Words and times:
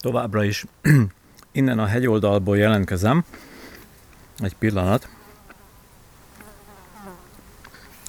Továbbra 0.00 0.44
is 0.44 0.64
innen 1.52 1.78
a 1.78 1.86
hegyoldalból 1.86 2.56
jelentkezem. 2.56 3.24
Egy 4.38 4.56
pillanat. 4.56 5.08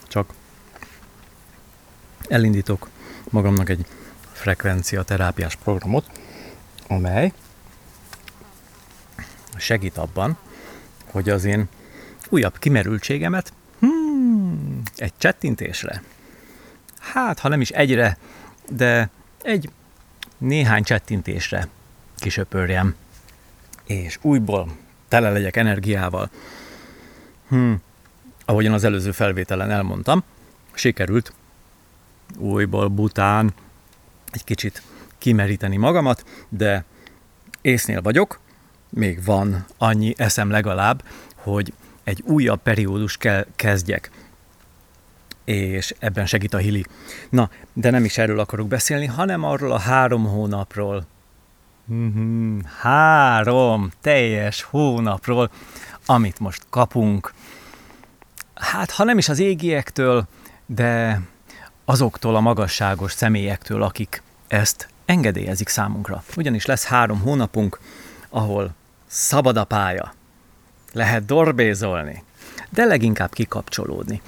Csak 0.07 0.33
elindítok 2.27 2.89
magamnak 3.29 3.69
egy 3.69 3.85
frekvencia 4.31 5.03
terápiás 5.03 5.55
programot, 5.55 6.05
amely 6.87 7.33
segít 9.57 9.97
abban, 9.97 10.37
hogy 11.11 11.29
az 11.29 11.43
én 11.43 11.69
újabb 12.29 12.57
kimerültségemet 12.57 13.53
hmm, 13.79 14.81
egy 14.95 15.13
csettintésre, 15.17 16.03
hát 16.99 17.39
ha 17.39 17.47
nem 17.47 17.61
is 17.61 17.69
egyre, 17.69 18.17
de 18.69 19.09
egy 19.41 19.69
néhány 20.37 20.83
csettintésre 20.83 21.67
kisöpörjem, 22.21 22.95
és 23.83 24.17
újból 24.21 24.77
tele 25.07 25.29
legyek 25.29 25.55
energiával. 25.55 26.29
Hmm. 27.47 27.81
Ahogyan 28.45 28.73
az 28.73 28.83
előző 28.83 29.11
felvételen 29.11 29.71
elmondtam, 29.71 30.23
sikerült 30.73 31.33
újból 32.37 32.87
bután 32.87 33.53
egy 34.31 34.43
kicsit 34.43 34.81
kimeríteni 35.17 35.77
magamat, 35.77 36.25
de 36.49 36.85
észnél 37.61 38.01
vagyok, 38.01 38.39
még 38.89 39.23
van 39.23 39.65
annyi 39.77 40.13
eszem 40.17 40.49
legalább, 40.49 41.03
hogy 41.35 41.73
egy 42.03 42.23
újabb 42.25 42.61
periódus 42.61 43.17
kell 43.17 43.45
kezdjek. 43.55 44.11
És 45.43 45.95
ebben 45.99 46.25
segít 46.25 46.53
a 46.53 46.57
hili. 46.57 46.85
Na, 47.29 47.49
de 47.73 47.89
nem 47.89 48.03
is 48.03 48.17
erről 48.17 48.39
akarok 48.39 48.67
beszélni, 48.67 49.05
hanem 49.05 49.43
arról 49.43 49.71
a 49.71 49.77
három 49.77 50.25
hónapról. 50.25 51.05
Mm-hmm, 51.93 52.59
három 52.79 53.91
teljes 54.01 54.61
hónapról, 54.61 55.51
amit 56.05 56.39
most 56.39 56.65
kapunk. 56.69 57.33
Hát, 58.53 58.91
ha 58.91 59.03
nem 59.03 59.17
is 59.17 59.29
az 59.29 59.39
égiektől, 59.39 60.27
de 60.65 61.21
azoktól 61.85 62.35
a 62.35 62.39
magasságos 62.39 63.11
személyektől, 63.11 63.83
akik 63.83 64.23
ezt 64.47 64.89
engedélyezik 65.05 65.67
számunkra. 65.67 66.23
Ugyanis 66.37 66.65
lesz 66.65 66.85
három 66.85 67.19
hónapunk, 67.19 67.79
ahol 68.29 68.73
szabad 69.07 69.57
a 69.57 69.63
pálya. 69.63 70.13
Lehet 70.93 71.25
dorbézolni, 71.25 72.23
de 72.69 72.85
leginkább 72.85 73.33
kikapcsolódni. 73.33 74.21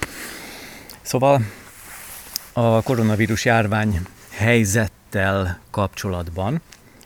Szóval 1.01 1.41
a 2.53 2.81
koronavírus 2.81 3.45
járvány 3.45 3.99
helyzettel 4.29 5.59
kapcsolatban 5.71 6.61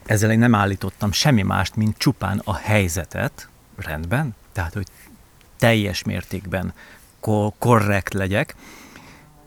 ezzel 0.07 0.31
én 0.31 0.39
nem 0.39 0.55
állítottam 0.55 1.11
semmi 1.11 1.41
mást, 1.41 1.75
mint 1.75 1.97
csupán 1.97 2.41
a 2.43 2.55
helyzetet, 2.55 3.47
rendben, 3.75 4.35
tehát 4.51 4.73
hogy 4.73 4.87
teljes 5.57 6.03
mértékben 6.03 6.73
ko- 7.19 7.55
korrekt 7.57 8.13
legyek. 8.13 8.55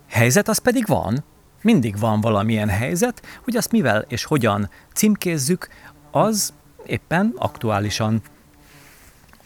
Helyzet 0.06 0.48
az 0.48 0.58
pedig 0.58 0.86
van, 0.86 1.24
mindig 1.62 1.98
van 1.98 2.20
valamilyen 2.20 2.68
helyzet, 2.68 3.22
hogy 3.44 3.56
azt 3.56 3.72
mivel 3.72 4.04
és 4.08 4.24
hogyan 4.24 4.70
címkézzük, 4.94 5.68
az 6.10 6.52
éppen 6.86 7.32
aktuálisan 7.36 8.22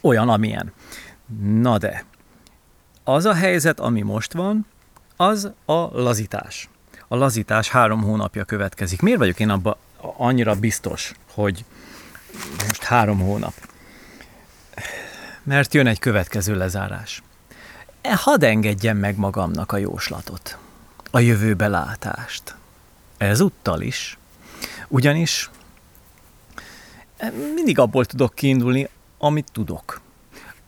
olyan, 0.00 0.28
amilyen. 0.28 0.72
Na 1.42 1.78
de, 1.78 2.04
az 3.04 3.24
a 3.24 3.34
helyzet, 3.34 3.80
ami 3.80 4.00
most 4.00 4.32
van, 4.32 4.66
az 5.16 5.50
a 5.64 6.00
lazítás. 6.00 6.68
A 7.08 7.16
lazítás 7.16 7.68
három 7.68 8.02
hónapja 8.02 8.44
következik. 8.44 9.00
Miért 9.00 9.18
vagyok 9.18 9.40
én 9.40 9.48
abba 9.48 9.78
annyira 10.16 10.54
biztos, 10.54 11.14
hogy 11.32 11.64
most 12.66 12.82
három 12.82 13.20
hónap? 13.20 13.54
Mert 15.42 15.74
jön 15.74 15.86
egy 15.86 15.98
következő 15.98 16.56
lezárás. 16.56 17.22
E, 18.00 18.14
hadd 18.14 18.44
engedjem 18.44 18.96
meg 18.96 19.16
magamnak 19.16 19.72
a 19.72 19.76
jóslatot, 19.76 20.58
a 21.10 21.18
jövőbe 21.18 21.68
látást. 21.68 22.54
Ezúttal 23.16 23.80
is. 23.80 24.18
Ugyanis 24.88 25.50
mindig 27.54 27.78
abból 27.78 28.04
tudok 28.04 28.34
kiindulni, 28.34 28.88
amit 29.18 29.48
tudok, 29.52 30.00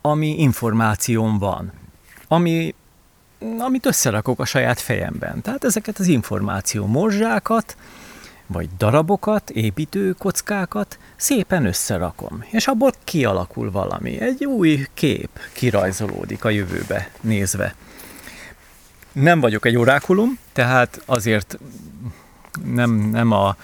ami 0.01 0.39
információm 0.39 1.39
van, 1.39 1.73
ami, 2.29 2.75
amit 3.59 3.87
összerakok 3.87 4.41
a 4.41 4.45
saját 4.45 4.81
fejemben. 4.81 5.41
Tehát 5.43 5.65
ezeket 5.65 5.99
az 5.99 6.07
információ 6.07 6.87
morzsákat, 6.87 7.77
vagy 8.47 8.69
darabokat, 8.79 9.51
építőkockákat 9.51 10.99
szépen 11.17 11.67
összerakom, 11.67 12.45
és 12.51 12.67
abból 12.67 12.93
kialakul 13.05 13.71
valami, 13.71 14.21
egy 14.21 14.45
új 14.45 14.87
kép 14.95 15.29
kirajzolódik 15.53 16.45
a 16.45 16.49
jövőbe 16.49 17.11
nézve. 17.21 17.75
Nem 19.13 19.41
vagyok 19.41 19.67
egy 19.67 19.77
orákulum, 19.77 20.39
tehát 20.53 21.03
azért 21.05 21.59
nem, 22.65 22.91
nem 22.91 23.33
a 23.33 23.57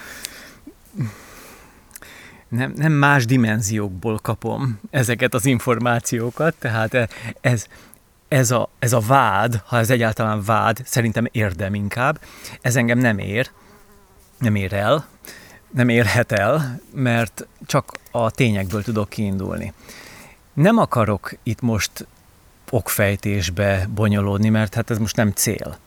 nem, 2.49 2.72
nem 2.76 2.93
más 2.93 3.25
dimenziókból 3.25 4.19
kapom 4.19 4.81
ezeket 4.91 5.34
az 5.34 5.47
információkat, 5.47 6.54
tehát 6.59 7.09
ez, 7.41 7.66
ez 8.28 8.50
a, 8.50 8.69
ez 8.78 8.93
a 8.93 9.00
vád, 9.00 9.62
ha 9.66 9.78
ez 9.78 9.91
egyáltalán 9.91 10.43
vád, 10.43 10.81
szerintem 10.84 11.26
érdem 11.31 11.75
inkább, 11.75 12.20
ez 12.60 12.76
engem 12.76 12.99
nem 12.99 13.19
ér, 13.19 13.50
nem 14.42 14.54
ér 14.54 14.72
el, 14.72 15.06
nem 15.70 15.88
érhet 15.88 16.32
el, 16.32 16.80
mert 16.94 17.47
csak 17.66 17.92
a 18.10 18.30
tényekből 18.30 18.82
tudok 18.82 19.08
kiindulni. 19.08 19.72
Nem 20.53 20.78
akarok 20.78 21.32
itt 21.42 21.60
most 21.60 22.06
okfejtésbe 22.70 23.88
bonyolódni, 23.94 24.48
mert 24.48 24.75
hát 24.75 24.91
ez 24.91 24.98
most 24.98 25.16
nem 25.16 25.32
cél. 25.32 25.78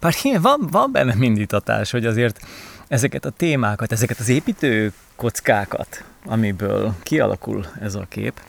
Bár 0.00 0.14
van, 0.40 0.68
van 0.70 0.92
benne 0.92 1.14
indítatás, 1.18 1.90
hogy 1.90 2.06
azért 2.06 2.46
ezeket 2.88 3.24
a 3.24 3.30
témákat, 3.30 3.92
ezeket 3.92 4.18
az 4.18 4.28
építő 4.28 4.92
kockákat, 5.16 6.04
amiből 6.24 6.94
kialakul 7.02 7.66
ez 7.80 7.94
a 7.94 8.06
kép, 8.08 8.40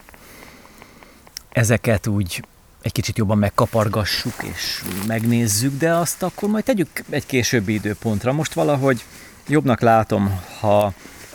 ezeket 1.49 2.07
úgy 2.07 2.43
egy 2.81 2.91
kicsit 2.91 3.17
jobban 3.17 3.37
megkapargassuk 3.37 4.43
és 4.43 4.83
megnézzük, 5.07 5.77
de 5.77 5.93
azt 5.93 6.23
akkor 6.23 6.49
majd 6.49 6.63
tegyük 6.63 6.89
egy 7.09 7.25
későbbi 7.25 7.73
időpontra. 7.73 8.33
Most 8.33 8.53
valahogy 8.53 9.03
jobbnak 9.47 9.81
látom, 9.81 10.41
ha 10.59 10.93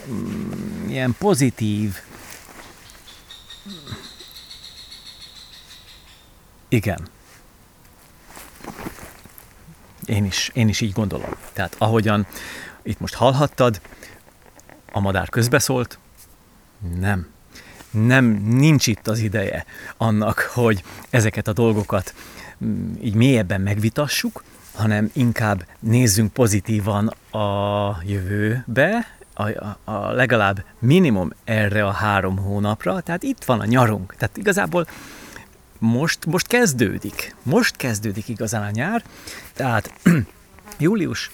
mm, 0.09 0.89
ilyen 0.89 1.15
pozitív, 1.19 1.97
igen, 6.69 7.09
én 10.05 10.25
is, 10.25 10.51
én 10.55 10.69
is 10.69 10.81
így 10.81 10.93
gondolom. 10.93 11.31
Tehát 11.53 11.75
ahogyan 11.79 12.27
itt 12.83 13.01
most 13.01 13.15
hallhattad, 13.15 13.81
a 14.93 15.01
madár 15.01 15.29
közbeszólt, 15.29 15.99
nem. 16.99 17.34
Nem, 17.95 18.25
nincs 18.47 18.87
itt 18.87 19.09
az 19.09 19.19
ideje 19.19 19.65
annak, 19.97 20.39
hogy 20.39 20.83
ezeket 21.11 21.49
a 21.49 21.53
dolgokat 21.53 22.15
mm, 22.65 22.93
így 23.03 23.15
mélyebben 23.15 23.61
megvitassuk, 23.61 24.45
hanem 24.75 25.11
inkább 25.13 25.67
nézzünk 25.81 26.33
pozitívan 26.33 27.07
a 27.31 27.97
jövőbe, 28.07 29.17
a, 29.35 29.49
a, 29.49 29.79
a 29.85 30.11
legalább 30.11 30.65
minimum 30.79 31.31
erre 31.45 31.87
a 31.87 31.91
három 31.91 32.37
hónapra, 32.37 33.01
tehát 33.01 33.23
itt 33.23 33.45
van 33.45 33.61
a 33.61 33.65
nyarunk. 33.65 34.15
Tehát 34.17 34.37
igazából 34.37 34.87
most, 35.79 36.27
most 36.27 36.47
kezdődik, 36.47 37.35
most 37.43 37.77
kezdődik 37.77 38.29
igazán 38.29 38.63
a 38.63 38.71
nyár, 38.71 39.03
tehát 39.53 39.93
július, 40.79 41.31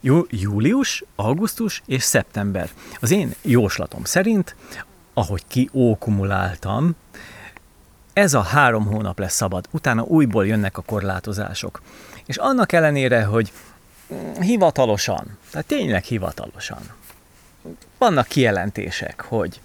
jú, 0.00 0.26
július, 0.30 1.04
augusztus 1.16 1.82
és 1.86 2.02
szeptember. 2.02 2.70
Az 3.00 3.10
én 3.10 3.34
jóslatom 3.42 4.04
szerint, 4.04 4.56
ahogy 5.14 5.42
kiókumuláltam, 5.48 6.96
ez 8.12 8.34
a 8.34 8.42
három 8.42 8.86
hónap 8.86 9.18
lesz 9.18 9.34
szabad, 9.34 9.68
utána 9.70 10.02
újból 10.02 10.46
jönnek 10.46 10.78
a 10.78 10.82
korlátozások. 10.82 11.82
És 12.26 12.36
annak 12.36 12.72
ellenére, 12.72 13.24
hogy 13.24 13.52
hivatalosan, 14.40 15.38
tehát 15.50 15.66
tényleg 15.66 16.04
hivatalosan, 16.04 16.80
vannak 17.98 18.26
kijelentések, 18.26 19.20
hogy 19.20 19.60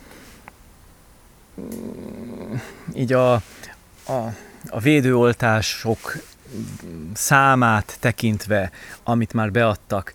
így 2.93 3.13
a, 3.13 3.33
a, 3.33 3.41
a 4.69 4.79
védőoltások 4.79 6.17
számát 7.13 7.97
tekintve, 7.99 8.71
amit 9.03 9.33
már 9.33 9.51
beadtak, 9.51 10.13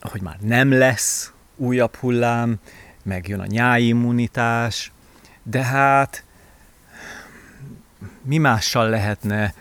hogy 0.00 0.20
már 0.20 0.36
nem 0.40 0.72
lesz 0.72 1.32
újabb 1.56 1.96
hullám, 1.96 2.60
megjön 3.08 3.40
a 3.40 3.46
nyáimmunitás, 3.46 4.92
de 5.42 5.62
hát 5.62 6.24
mi 8.22 8.38
mással 8.38 8.88
lehetne 8.88 9.54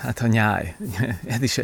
hát 0.00 0.20
a 0.20 0.26
nyáj, 0.26 0.74
ez 1.26 1.42
is, 1.42 1.60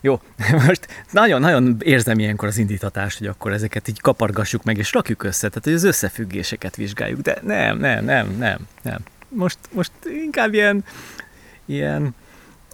jó, 0.00 0.20
most 0.66 0.88
nagyon-nagyon 1.10 1.76
érzem 1.80 2.18
ilyenkor 2.18 2.48
az 2.48 2.58
indítatást, 2.58 3.18
hogy 3.18 3.26
akkor 3.26 3.52
ezeket 3.52 3.88
így 3.88 4.00
kapargassuk 4.00 4.62
meg, 4.62 4.78
és 4.78 4.92
rakjuk 4.92 5.22
össze, 5.22 5.48
tehát 5.48 5.64
hogy 5.64 5.72
az 5.72 5.84
összefüggéseket 5.84 6.76
vizsgáljuk, 6.76 7.20
de 7.20 7.38
nem, 7.42 7.78
nem, 7.78 8.04
nem, 8.04 8.36
nem, 8.38 8.66
nem. 8.82 8.98
Most, 9.28 9.58
most 9.72 9.92
inkább 10.24 10.54
ilyen, 10.54 10.84
ilyen, 11.64 12.14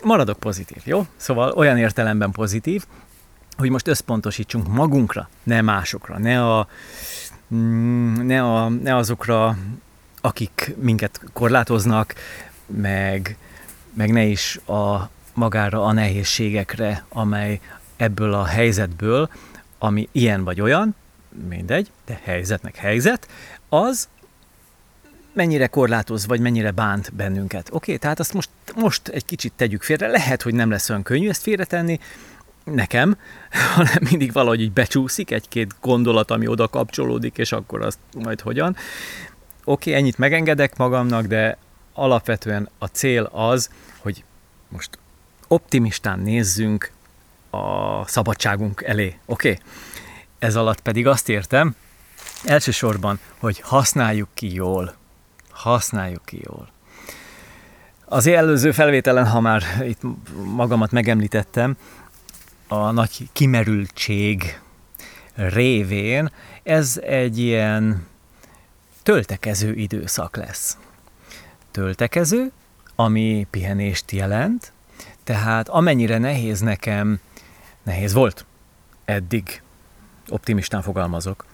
maradok 0.04 0.38
pozitív, 0.38 0.82
jó? 0.84 1.06
Szóval 1.16 1.50
olyan 1.50 1.78
értelemben 1.78 2.30
pozitív, 2.30 2.84
hogy 3.58 3.70
most 3.70 3.88
összpontosítsunk 3.88 4.68
magunkra, 4.68 5.28
ne 5.42 5.60
másokra, 5.60 6.18
ne, 6.18 6.52
a, 6.52 6.68
mm, 7.54 8.26
ne, 8.26 8.42
a, 8.42 8.68
ne 8.68 8.96
azokra, 8.96 9.56
akik 10.20 10.74
minket 10.80 11.20
korlátoznak, 11.32 12.14
meg, 12.66 13.36
meg 13.92 14.12
ne 14.12 14.24
is 14.24 14.56
a 14.66 15.10
magára 15.34 15.84
a 15.84 15.92
nehézségekre, 15.92 17.04
amely 17.08 17.60
ebből 17.96 18.34
a 18.34 18.44
helyzetből, 18.44 19.30
ami 19.78 20.08
ilyen 20.12 20.44
vagy 20.44 20.60
olyan, 20.60 20.94
mindegy, 21.48 21.90
de 22.06 22.20
helyzet 22.22 22.62
meg 22.62 22.76
helyzet, 22.76 23.28
az 23.68 24.08
mennyire 25.32 25.66
korlátoz, 25.66 26.26
vagy 26.26 26.40
mennyire 26.40 26.70
bánt 26.70 27.14
bennünket. 27.14 27.66
Oké, 27.66 27.76
okay, 27.76 27.98
tehát 27.98 28.18
azt 28.18 28.32
most, 28.32 28.50
most 28.74 29.08
egy 29.08 29.24
kicsit 29.24 29.52
tegyük 29.56 29.82
félre. 29.82 30.06
Lehet, 30.06 30.42
hogy 30.42 30.54
nem 30.54 30.70
lesz 30.70 30.90
olyan 30.90 31.02
könnyű 31.02 31.28
ezt 31.28 31.42
félretenni, 31.42 31.98
nekem, 32.74 33.16
hanem 33.76 33.98
mindig 34.10 34.32
valahogy 34.32 34.60
így 34.60 34.72
becsúszik 34.72 35.30
egy-két 35.30 35.74
gondolat, 35.80 36.30
ami 36.30 36.46
oda 36.46 36.68
kapcsolódik, 36.68 37.38
és 37.38 37.52
akkor 37.52 37.82
azt 37.82 37.98
majd 38.14 38.40
hogyan. 38.40 38.76
Oké, 39.64 39.90
okay, 39.90 40.02
ennyit 40.02 40.18
megengedek 40.18 40.76
magamnak, 40.76 41.26
de 41.26 41.58
alapvetően 41.92 42.68
a 42.78 42.86
cél 42.86 43.22
az, 43.32 43.70
hogy 43.98 44.24
most 44.68 44.98
optimistán 45.48 46.18
nézzünk 46.18 46.90
a 47.50 48.06
szabadságunk 48.06 48.82
elé. 48.82 49.18
Oké? 49.26 49.50
Okay? 49.50 49.62
Ez 50.38 50.56
alatt 50.56 50.80
pedig 50.80 51.06
azt 51.06 51.28
értem, 51.28 51.74
elsősorban, 52.44 53.18
hogy 53.38 53.60
használjuk 53.60 54.28
ki 54.34 54.54
jól. 54.54 54.94
Használjuk 55.50 56.24
ki 56.24 56.40
jól. 56.42 56.72
Az 58.04 58.26
előző 58.26 58.72
felvételen, 58.72 59.26
ha 59.26 59.40
már 59.40 59.62
itt 59.82 60.00
magamat 60.54 60.90
megemlítettem, 60.90 61.76
a 62.68 62.90
nagy 62.90 63.28
kimerültség 63.32 64.60
révén 65.34 66.30
ez 66.62 67.00
egy 67.04 67.38
ilyen 67.38 68.06
töltekező 69.02 69.74
időszak 69.74 70.36
lesz. 70.36 70.78
Töltekező, 71.70 72.52
ami 72.94 73.46
pihenést 73.50 74.10
jelent, 74.10 74.72
tehát 75.24 75.68
amennyire 75.68 76.18
nehéz 76.18 76.60
nekem, 76.60 77.20
nehéz 77.82 78.12
volt 78.12 78.46
eddig, 79.04 79.62
optimistán 80.28 80.82
fogalmazok, 80.82 81.44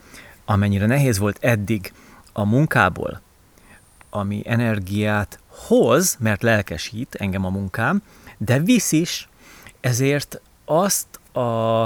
amennyire 0.45 0.87
nehéz 0.87 1.19
volt 1.19 1.39
eddig 1.41 1.93
a 2.33 2.45
munkából, 2.45 3.21
ami 4.11 4.43
energiát 4.45 5.39
hoz, 5.47 6.17
mert 6.21 6.43
lelkesít 6.43 7.15
engem 7.15 7.45
a 7.45 7.51
munkám, 7.51 8.03
de 8.39 8.59
visz 8.59 8.93
is, 8.93 9.29
ezért 9.81 10.41
azt, 10.65 11.37
a, 11.37 11.85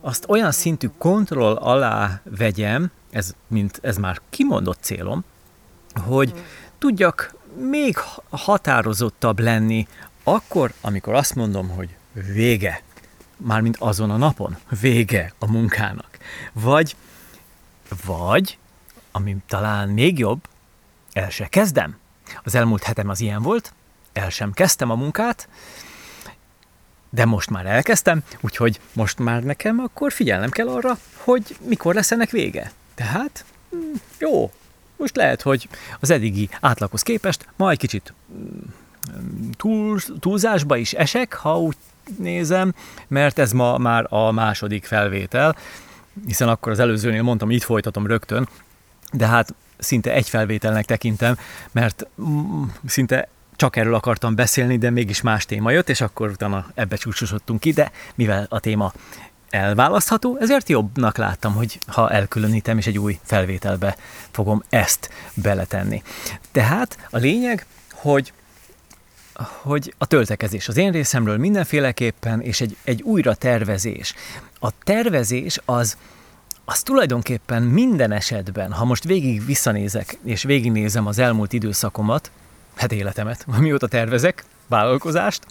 azt 0.00 0.24
olyan 0.28 0.52
szintű 0.52 0.88
kontroll 0.98 1.54
alá 1.54 2.20
vegyem, 2.24 2.90
ez, 3.10 3.34
mint, 3.46 3.78
ez 3.82 3.96
már 3.96 4.20
kimondott 4.30 4.82
célom, 4.82 5.24
hogy 5.94 6.34
tudjak 6.78 7.34
még 7.56 7.96
határozottabb 8.30 9.38
lenni 9.38 9.86
akkor, 10.22 10.72
amikor 10.80 11.14
azt 11.14 11.34
mondom, 11.34 11.68
hogy 11.68 11.96
vége, 12.12 12.82
mármint 13.36 13.76
azon 13.76 14.10
a 14.10 14.16
napon, 14.16 14.56
vége 14.80 15.32
a 15.38 15.50
munkának. 15.50 16.18
Vagy, 16.52 16.96
vagy, 18.04 18.58
ami 19.12 19.36
talán 19.46 19.88
még 19.88 20.18
jobb, 20.18 20.40
el 21.12 21.30
se 21.30 21.46
kezdem. 21.46 21.98
Az 22.42 22.54
elmúlt 22.54 22.82
hetem 22.82 23.08
az 23.08 23.20
ilyen 23.20 23.42
volt, 23.42 23.72
el 24.12 24.30
sem 24.30 24.52
kezdtem 24.52 24.90
a 24.90 24.94
munkát, 24.94 25.48
de 27.10 27.24
most 27.24 27.50
már 27.50 27.66
elkezdtem, 27.66 28.22
úgyhogy 28.40 28.80
most 28.92 29.18
már 29.18 29.42
nekem 29.42 29.78
akkor 29.78 30.12
figyelnem 30.12 30.50
kell 30.50 30.68
arra, 30.68 30.98
hogy 31.16 31.56
mikor 31.68 31.94
lesz 31.94 32.10
ennek 32.10 32.30
vége. 32.30 32.72
Tehát, 32.94 33.44
mm, 33.76 33.92
jó, 34.18 34.52
most 34.96 35.16
lehet, 35.16 35.42
hogy 35.42 35.68
az 36.00 36.10
eddigi 36.10 36.48
átlaghoz 36.60 37.02
képest 37.02 37.46
ma 37.56 37.70
egy 37.70 37.78
kicsit 37.78 38.12
mm, 38.32 38.58
túl, 39.56 40.00
túlzásba 40.20 40.76
is 40.76 40.92
esek, 40.92 41.34
ha 41.34 41.60
úgy 41.60 41.76
nézem, 42.18 42.74
mert 43.08 43.38
ez 43.38 43.52
ma 43.52 43.78
már 43.78 44.06
a 44.08 44.30
második 44.30 44.84
felvétel, 44.84 45.56
hiszen 46.26 46.48
akkor 46.48 46.72
az 46.72 46.78
előzőnél 46.78 47.22
mondtam, 47.22 47.50
így 47.50 47.64
folytatom 47.64 48.06
rögtön, 48.06 48.48
de 49.12 49.26
hát 49.26 49.54
szinte 49.78 50.12
egy 50.12 50.28
felvételnek 50.28 50.84
tekintem, 50.84 51.36
mert 51.70 52.06
mm, 52.22 52.62
szinte 52.86 53.28
csak 53.58 53.76
erről 53.76 53.94
akartam 53.94 54.34
beszélni, 54.34 54.78
de 54.78 54.90
mégis 54.90 55.20
más 55.20 55.46
téma 55.46 55.70
jött, 55.70 55.88
és 55.88 56.00
akkor 56.00 56.28
utána 56.28 56.66
ebbe 56.74 56.96
csúcsosodtunk 56.96 57.60
ki, 57.60 57.72
de 57.72 57.90
mivel 58.14 58.46
a 58.48 58.60
téma 58.60 58.92
elválasztható, 59.50 60.36
ezért 60.40 60.68
jobbnak 60.68 61.16
láttam, 61.16 61.54
hogy 61.54 61.80
ha 61.86 62.10
elkülönítem, 62.10 62.78
és 62.78 62.86
egy 62.86 62.98
új 62.98 63.18
felvételbe 63.22 63.96
fogom 64.30 64.62
ezt 64.68 65.10
beletenni. 65.34 66.02
Tehát 66.52 66.98
a 67.10 67.18
lényeg, 67.18 67.66
hogy 67.92 68.32
hogy 69.62 69.94
a 69.98 70.06
töltekezés 70.06 70.68
az 70.68 70.76
én 70.76 70.92
részemről 70.92 71.36
mindenféleképpen, 71.36 72.40
és 72.40 72.60
egy, 72.60 72.76
egy 72.84 73.02
újra 73.02 73.34
tervezés. 73.34 74.14
A 74.60 74.70
tervezés 74.84 75.60
az, 75.64 75.96
az 76.64 76.82
tulajdonképpen 76.82 77.62
minden 77.62 78.12
esetben, 78.12 78.72
ha 78.72 78.84
most 78.84 79.04
végig 79.04 79.44
visszanézek, 79.46 80.18
és 80.24 80.42
végignézem 80.42 81.06
az 81.06 81.18
elmúlt 81.18 81.52
időszakomat, 81.52 82.30
hát 82.78 82.92
életemet, 82.92 83.46
mióta 83.58 83.86
tervezek 83.86 84.44
vállalkozást, 84.66 85.46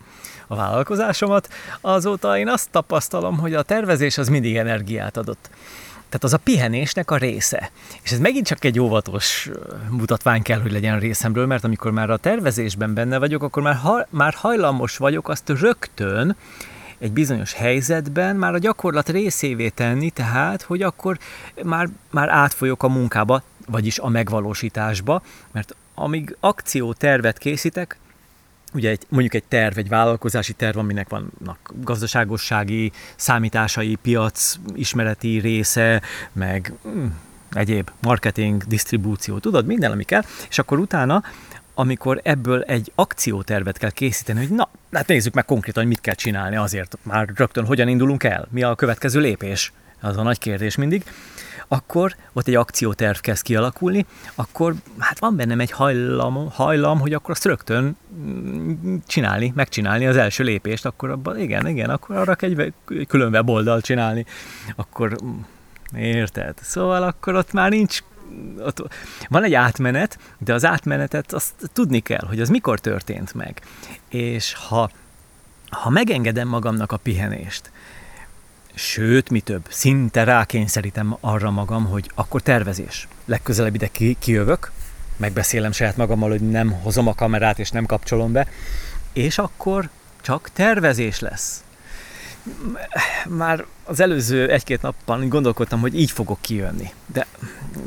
a 0.48 0.56
vállalkozásomat, 0.56 1.50
azóta 1.82 2.38
én 2.38 2.48
azt 2.48 2.70
tapasztalom, 2.72 3.38
hogy 3.38 3.54
a 3.54 3.62
tervezés 3.62 4.18
az 4.18 4.30
mindig 4.30 4.58
energiát 4.58 5.18
adott. 5.18 5.50
Tehát 6.10 6.24
az 6.24 6.34
a 6.34 6.38
pihenésnek 6.38 7.12
a 7.12 7.18
része. 7.18 7.72
És 8.02 8.12
ez 8.12 8.20
megint 8.20 8.46
csak 8.46 8.66
egy 8.66 8.80
óvatos 8.80 9.50
mutatvány 9.90 10.42
kell, 10.42 10.62
hogy 10.62 10.72
legyen 10.72 11.00
részemről, 11.00 11.46
mert 11.46 11.64
amikor 11.64 11.92
már 11.92 12.10
a 12.10 12.18
tervezésben 12.18 12.94
benne 12.94 13.18
vagyok, 13.18 13.44
akkor 13.44 13.64
már, 13.64 13.76
ha, 13.76 14.06
már 14.10 14.34
hajlamos 14.34 14.98
vagyok 14.98 15.30
azt 15.30 15.50
rögtön 15.50 16.36
egy 16.98 17.12
bizonyos 17.12 17.54
helyzetben 17.54 18.36
már 18.36 18.54
a 18.54 18.58
gyakorlat 18.58 19.10
részévé 19.10 19.70
tenni, 19.70 20.10
tehát, 20.10 20.62
hogy 20.62 20.82
akkor 20.82 21.18
már, 21.64 21.90
már 22.10 22.30
átfolyok 22.30 22.84
a 22.84 22.88
munkába, 22.88 23.44
vagyis 23.66 24.00
a 24.00 24.08
megvalósításba, 24.08 25.22
mert 25.52 25.76
amíg 26.00 26.36
akciótervet 26.40 27.38
készítek, 27.38 27.98
ugye 28.74 28.90
egy, 28.90 29.06
mondjuk 29.10 29.34
egy 29.34 29.44
terv, 29.44 29.78
egy 29.78 29.90
vállalkozási 29.90 30.54
terv, 30.54 30.78
aminek 30.78 31.10
vannak 31.10 31.74
gazdaságossági, 31.82 32.92
számításai, 33.16 33.96
piac, 33.96 34.56
ismereti 34.76 35.40
része, 35.40 36.02
meg 36.32 36.74
mm, 36.88 37.06
egyéb 37.52 37.90
marketing, 38.02 38.64
disztribúció, 38.64 39.38
tudod, 39.38 39.66
minden, 39.66 39.92
ami 39.92 40.04
kell, 40.04 40.24
és 40.50 40.60
akkor 40.60 40.80
utána, 40.80 41.24
amikor 41.74 42.20
ebből 42.24 42.62
egy 42.62 42.92
akciótervet 42.96 43.78
kell 43.78 43.92
készíteni, 43.92 44.40
hogy 44.40 44.56
na, 44.56 44.70
hát 44.92 45.08
nézzük 45.08 45.34
meg 45.34 45.46
konkrétan, 45.46 45.84
hogy 45.84 45.92
mit 45.92 46.02
kell 46.02 46.16
csinálni 46.16 46.56
azért, 46.56 46.98
már 47.04 47.30
rögtön 47.36 47.66
hogyan 47.66 47.88
indulunk 47.88 48.24
el, 48.24 48.48
mi 48.52 48.64
a 48.64 48.76
következő 48.76 49.20
lépés, 49.20 49.74
az 50.02 50.18
a 50.18 50.24
nagy 50.24 50.40
kérdés 50.40 50.76
mindig, 50.76 51.04
akkor 51.68 52.16
ott 52.34 52.48
egy 52.48 52.56
akcióterv 52.56 53.18
kezd 53.18 53.44
kialakulni, 53.44 54.06
akkor 54.36 54.74
hát 54.98 55.20
van 55.20 55.36
bennem 55.36 55.60
egy 55.60 55.72
hajlam, 55.72 56.52
hajlam, 56.52 57.00
hogy 57.00 57.14
akkor 57.14 57.32
azt 57.32 57.46
rögtön 57.46 57.98
mm, 58.20 58.96
csinálni, 59.08 59.54
megcsinálni 59.56 60.08
az 60.08 60.16
első 60.16 60.44
lépést, 60.44 60.86
akkor 60.86 61.10
abban, 61.10 61.40
igen, 61.40 61.68
igen, 61.68 61.90
akkor 61.90 62.16
arra 62.16 62.36
egy 62.40 62.74
külön 63.08 63.32
weboldal 63.32 63.82
csinálni, 63.82 64.26
akkor 64.76 65.18
mm, 65.24 65.40
érted? 65.96 66.58
Szóval 66.62 67.04
akkor 67.04 67.36
ott 67.36 67.52
már 67.52 67.70
nincs 67.70 68.00
ott 68.60 68.94
van 69.30 69.44
egy 69.44 69.54
átmenet, 69.54 70.20
de 70.38 70.54
az 70.54 70.66
átmenetet 70.66 71.34
azt 71.34 71.54
tudni 71.74 72.00
kell, 72.00 72.26
hogy 72.28 72.42
az 72.42 72.50
mikor 72.50 72.80
történt 72.80 73.34
meg. 73.34 73.62
És 74.10 74.54
ha, 74.54 74.90
ha 75.70 75.90
megengedem 75.90 76.48
magamnak 76.48 76.92
a 76.92 76.98
pihenést, 76.98 77.72
Sőt, 78.78 79.30
mi 79.30 79.40
több, 79.40 79.66
szinte 79.70 80.24
rákényszerítem 80.24 81.18
arra 81.20 81.52
magam, 81.52 81.86
hogy 81.86 82.12
akkor 82.16 82.42
tervezés. 82.42 83.08
Legközelebb 83.26 83.76
ide 83.76 83.88
ki, 83.88 84.18
kijövök, 84.20 84.72
megbeszélem 85.16 85.72
saját 85.72 85.98
magammal, 85.98 86.30
hogy 86.30 86.50
nem 86.50 86.72
hozom 86.72 87.08
a 87.08 87.16
kamerát 87.16 87.60
és 87.60 87.70
nem 87.70 87.86
kapcsolom 87.86 88.32
be, 88.32 88.48
és 89.14 89.38
akkor 89.38 89.90
csak 90.22 90.50
tervezés 90.54 91.20
lesz. 91.20 91.64
Már 93.28 93.66
az 93.84 94.00
előző 94.00 94.52
egy-két 94.52 94.82
napban 94.82 95.30
gondolkodtam, 95.30 95.80
hogy 95.80 96.00
így 96.00 96.12
fogok 96.12 96.42
kijönni, 96.42 96.94
de 97.06 97.28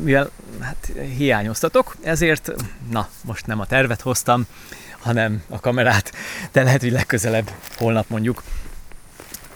mivel 0.03 0.31
hát, 0.61 0.93
hiányoztatok, 1.17 1.97
ezért, 2.03 2.53
na, 2.91 3.09
most 3.25 3.47
nem 3.47 3.61
a 3.61 3.67
tervet 3.67 4.01
hoztam, 4.01 4.47
hanem 4.99 5.43
a 5.49 5.61
kamerát, 5.61 6.13
de 6.53 6.63
lehet, 6.63 6.81
hogy 6.81 6.93
legközelebb, 6.93 7.51
holnap 7.77 8.09
mondjuk, 8.09 8.43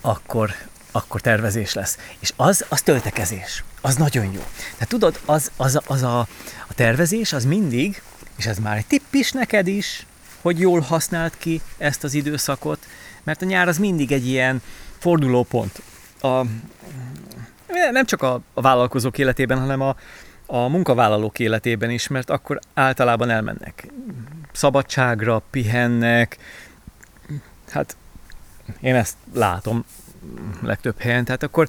akkor, 0.01 0.55
akkor 0.95 1.21
tervezés 1.21 1.73
lesz. 1.75 1.99
És 2.19 2.33
az, 2.37 2.65
az 2.69 2.83
töltekezés. 2.83 3.65
Az 3.81 3.97
nagyon 3.97 4.25
jó. 4.25 4.43
Tehát 4.73 4.89
tudod, 4.89 5.21
az, 5.25 5.51
az, 5.57 5.81
az 5.87 6.03
a, 6.03 6.19
a 6.67 6.75
tervezés, 6.75 7.33
az 7.33 7.45
mindig, 7.45 8.03
és 8.37 8.47
ez 8.47 8.59
már 8.59 8.77
egy 8.77 8.87
tipp 8.87 9.13
is 9.13 9.33
neked 9.33 9.67
is, 9.67 10.07
hogy 10.43 10.61
jól 10.61 10.81
használt 10.81 11.39
ki 11.39 11.61
ezt 11.79 12.05
az 12.05 12.15
időszakot, 12.15 12.87
mert 13.23 13.43
a 13.43 13.45
nyár 13.45 13.69
az 13.69 13.79
mindig 13.79 14.13
egy 14.13 14.27
ilyen 14.27 14.63
fordulópont. 14.99 15.83
A, 16.21 16.45
nem 17.91 18.05
csak 18.05 18.23
a, 18.23 18.41
a 18.55 18.61
vállalkozók 18.61 19.19
életében, 19.19 19.59
hanem 19.59 19.81
a, 19.81 19.97
a 20.47 20.69
munkavállalók 20.69 21.39
életében 21.39 21.91
is, 21.91 22.09
mert 22.09 22.31
akkor 22.31 22.59
általában 22.75 23.31
elmennek 23.31 23.87
szabadságra, 24.53 25.43
pihennek, 25.51 26.39
hát 27.71 27.97
én 28.81 28.95
ezt 28.95 29.17
látom 29.33 29.85
legtöbb 30.63 30.99
helyen, 30.99 31.25
tehát 31.25 31.43
akkor 31.43 31.69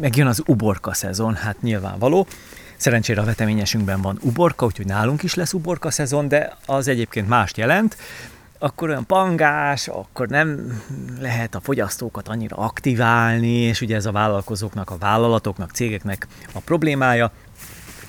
megjön 0.00 0.26
az 0.26 0.42
uborka 0.46 0.94
szezon, 0.94 1.34
hát 1.34 1.62
nyilvánvaló. 1.62 2.26
Szerencsére 2.76 3.20
a 3.20 3.24
veteményesünkben 3.24 4.00
van 4.00 4.18
uborka, 4.22 4.66
úgyhogy 4.66 4.86
nálunk 4.86 5.22
is 5.22 5.34
lesz 5.34 5.52
uborka 5.52 5.90
szezon, 5.90 6.28
de 6.28 6.56
az 6.66 6.88
egyébként 6.88 7.28
mást 7.28 7.56
jelent. 7.56 7.96
Akkor 8.58 8.88
olyan 8.88 9.06
pangás, 9.06 9.88
akkor 9.88 10.28
nem 10.28 10.80
lehet 11.20 11.54
a 11.54 11.60
fogyasztókat 11.60 12.28
annyira 12.28 12.56
aktiválni, 12.56 13.52
és 13.52 13.80
ugye 13.80 13.96
ez 13.96 14.06
a 14.06 14.12
vállalkozóknak, 14.12 14.90
a 14.90 14.98
vállalatoknak, 14.98 15.70
cégeknek 15.70 16.26
a 16.52 16.60
problémája, 16.60 17.32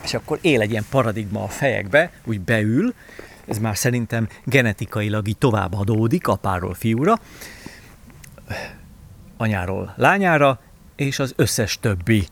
és 0.04 0.14
akkor 0.14 0.38
él 0.42 0.62
egy 0.62 0.72
ilyen 0.72 0.86
paradigma 0.90 1.44
a 1.44 1.48
fejekbe, 1.48 2.12
úgy 2.26 2.42
beül, 2.42 2.94
ez 3.46 3.58
már 3.58 3.78
szerintem 3.78 4.28
genetikailag 4.44 5.28
így 5.28 5.38
tovább 5.38 5.74
adódik 5.74 6.28
apáról 6.28 6.74
fiúra, 6.74 7.20
anyáról 9.40 9.94
lányára, 9.96 10.60
és 10.96 11.20
az 11.20 11.34
összes 11.36 11.80
többi 11.80 12.28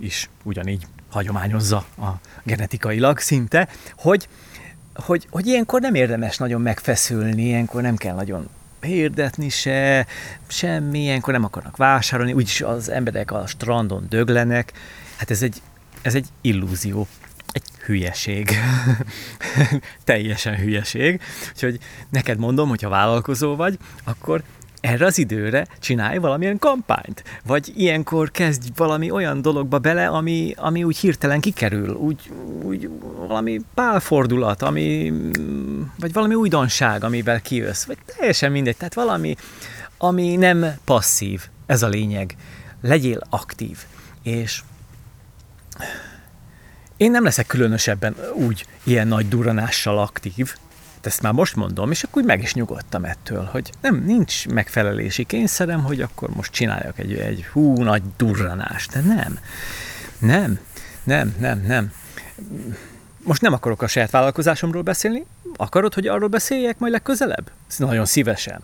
is 0.00 0.28
ugyanígy 0.42 0.86
hagyományozza 1.10 1.76
a 1.76 2.08
genetikailag 2.42 3.18
szinte, 3.18 3.68
hogy, 3.96 4.28
hogy, 4.94 5.26
hogy 5.30 5.46
ilyenkor 5.46 5.80
nem 5.80 5.94
érdemes 5.94 6.36
nagyon 6.36 6.60
megfeszülni, 6.60 7.42
ilyenkor 7.42 7.82
nem 7.82 7.96
kell 7.96 8.14
nagyon 8.14 8.48
hirdetni 8.80 9.48
se, 9.48 10.06
semmi, 10.46 10.98
ilyenkor 10.98 11.32
nem 11.32 11.44
akarnak 11.44 11.76
vásárolni, 11.76 12.32
úgyis 12.32 12.60
az 12.60 12.88
emberek 12.88 13.30
a 13.30 13.46
strandon 13.46 14.06
döglenek. 14.08 14.72
Hát 15.16 15.30
ez 15.30 15.42
egy, 15.42 15.62
ez 16.02 16.14
egy 16.14 16.26
illúzió, 16.40 17.06
egy 17.52 17.62
hülyeség. 17.84 18.50
Teljesen 20.04 20.56
hülyeség. 20.56 21.20
Úgyhogy 21.52 21.78
neked 22.08 22.38
mondom, 22.38 22.68
hogyha 22.68 22.88
vállalkozó 22.88 23.56
vagy, 23.56 23.78
akkor 24.04 24.42
erre 24.80 25.06
az 25.06 25.18
időre 25.18 25.66
csinálj 25.78 26.18
valamilyen 26.18 26.58
kampányt, 26.58 27.24
vagy 27.44 27.72
ilyenkor 27.76 28.30
kezdj 28.30 28.68
valami 28.76 29.10
olyan 29.10 29.42
dologba 29.42 29.78
bele, 29.78 30.08
ami, 30.08 30.54
ami 30.56 30.84
úgy 30.84 30.96
hirtelen 30.96 31.40
kikerül, 31.40 31.94
úgy, 31.94 32.30
úgy 32.62 32.90
valami 33.26 33.60
pálfordulat, 33.74 34.62
ami, 34.62 35.12
vagy 35.98 36.12
valami 36.12 36.34
újdonság, 36.34 37.04
amivel 37.04 37.40
kijössz, 37.40 37.84
vagy 37.84 37.98
teljesen 38.16 38.52
mindegy, 38.52 38.76
tehát 38.76 38.94
valami, 38.94 39.36
ami 39.98 40.36
nem 40.36 40.66
passzív, 40.84 41.42
ez 41.66 41.82
a 41.82 41.88
lényeg. 41.88 42.36
Legyél 42.82 43.20
aktív, 43.30 43.78
és 44.22 44.62
én 46.96 47.10
nem 47.10 47.24
leszek 47.24 47.46
különösebben 47.46 48.16
úgy 48.34 48.66
ilyen 48.82 49.08
nagy 49.08 49.28
duranással 49.28 49.98
aktív, 49.98 50.54
ezt 51.06 51.22
már 51.22 51.32
most 51.32 51.56
mondom, 51.56 51.90
és 51.90 52.02
akkor 52.02 52.22
meg 52.22 52.42
is 52.42 52.54
nyugodtam 52.54 53.04
ettől, 53.04 53.44
hogy 53.44 53.70
nem, 53.80 54.02
nincs 54.04 54.48
megfelelési 54.48 55.24
kényszerem, 55.24 55.82
hogy 55.82 56.00
akkor 56.00 56.28
most 56.28 56.52
csináljak 56.52 56.98
egy, 56.98 57.12
egy 57.12 57.46
hú, 57.46 57.82
nagy 57.82 58.02
durranást. 58.16 58.90
De 58.92 59.00
nem, 59.00 59.38
nem, 60.18 60.58
nem, 61.04 61.34
nem, 61.38 61.64
nem. 61.66 61.92
Most 63.22 63.42
nem 63.42 63.52
akarok 63.52 63.82
a 63.82 63.86
saját 63.86 64.10
vállalkozásomról 64.10 64.82
beszélni, 64.82 65.24
akarod, 65.56 65.94
hogy 65.94 66.06
arról 66.06 66.28
beszéljek 66.28 66.78
majd 66.78 66.92
legközelebb? 66.92 67.50
Nagyon 67.76 68.04
szívesen. 68.04 68.60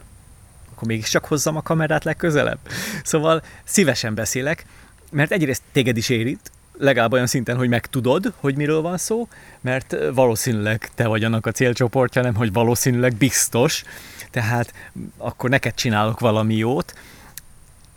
Akkor 0.74 0.88
mégiscsak 0.88 1.24
hozzam 1.24 1.56
a 1.56 1.62
kamerát 1.62 2.04
legközelebb. 2.04 2.58
Szóval 3.04 3.42
szívesen 3.64 4.14
beszélek, 4.14 4.66
mert 5.10 5.30
egyrészt 5.30 5.62
téged 5.72 5.96
is 5.96 6.08
érint, 6.08 6.50
legalább 6.78 7.12
olyan 7.12 7.26
szinten, 7.26 7.56
hogy 7.56 7.68
megtudod, 7.68 8.32
hogy 8.36 8.56
miről 8.56 8.80
van 8.80 8.98
szó, 8.98 9.28
mert 9.60 9.96
valószínűleg 10.14 10.90
te 10.94 11.06
vagy 11.06 11.24
annak 11.24 11.46
a 11.46 11.50
célcsoportja, 11.50 12.22
nem 12.22 12.34
hogy 12.34 12.52
valószínűleg 12.52 13.14
biztos, 13.14 13.84
tehát 14.30 14.74
akkor 15.16 15.50
neked 15.50 15.74
csinálok 15.74 16.20
valami 16.20 16.54
jót, 16.54 16.94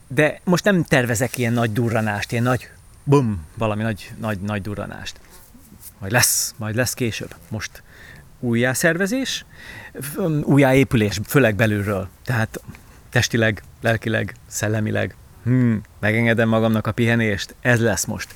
de 0.08 0.40
most 0.44 0.64
nem 0.64 0.84
tervezek 0.84 1.38
ilyen 1.38 1.54
nagy 1.54 1.72
durranást, 1.74 2.32
ilyen 2.32 2.44
nagy 2.44 2.70
bum, 3.04 3.46
valami 3.58 3.84
nagy, 3.84 4.12
nagy, 4.20 4.40
nagy 4.40 4.62
durranást. 4.62 5.20
Majd 6.00 6.12
lesz, 6.12 6.54
majd 6.58 6.76
lesz 6.76 6.94
később. 6.94 7.36
Most 7.50 7.84
újjászervezés, 8.40 9.46
újjáépülés, 10.42 11.20
főleg 11.26 11.56
belülről. 11.56 12.08
Tehát 12.24 12.62
testileg, 13.10 13.64
lelkileg, 13.82 14.36
szellemileg, 14.48 15.16
hmm, 15.48 15.82
megengedem 16.00 16.50
magamnak 16.50 16.88
a 16.88 16.92
pihenést, 16.92 17.56
ez 17.62 17.82
lesz 17.82 18.06
most. 18.06 18.34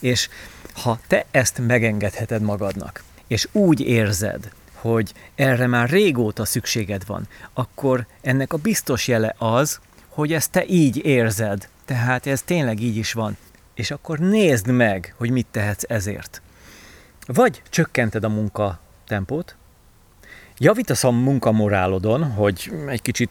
És 0.00 0.28
ha 0.74 0.98
te 1.06 1.24
ezt 1.30 1.58
megengedheted 1.66 2.42
magadnak, 2.42 3.02
és 3.26 3.48
úgy 3.52 3.80
érzed, 3.80 4.52
hogy 4.72 5.12
erre 5.34 5.66
már 5.66 5.90
régóta 5.90 6.44
szükséged 6.44 7.06
van, 7.06 7.28
akkor 7.52 8.06
ennek 8.20 8.52
a 8.52 8.56
biztos 8.56 9.08
jele 9.08 9.34
az, 9.38 9.80
hogy 10.08 10.32
ezt 10.32 10.50
te 10.50 10.64
így 10.66 11.04
érzed. 11.04 11.68
Tehát 11.84 12.26
ez 12.26 12.42
tényleg 12.42 12.80
így 12.80 12.96
is 12.96 13.12
van. 13.12 13.36
És 13.74 13.90
akkor 13.90 14.18
nézd 14.18 14.66
meg, 14.66 15.14
hogy 15.18 15.30
mit 15.30 15.46
tehetsz 15.50 15.84
ezért. 15.88 16.42
Vagy 17.26 17.62
csökkented 17.70 18.24
a 18.24 18.28
munka 18.28 18.80
tempót, 19.06 19.56
javítasz 20.58 21.04
a 21.04 21.10
munkamorálodon, 21.10 22.24
hogy 22.30 22.72
egy 22.86 23.02
kicsit 23.02 23.30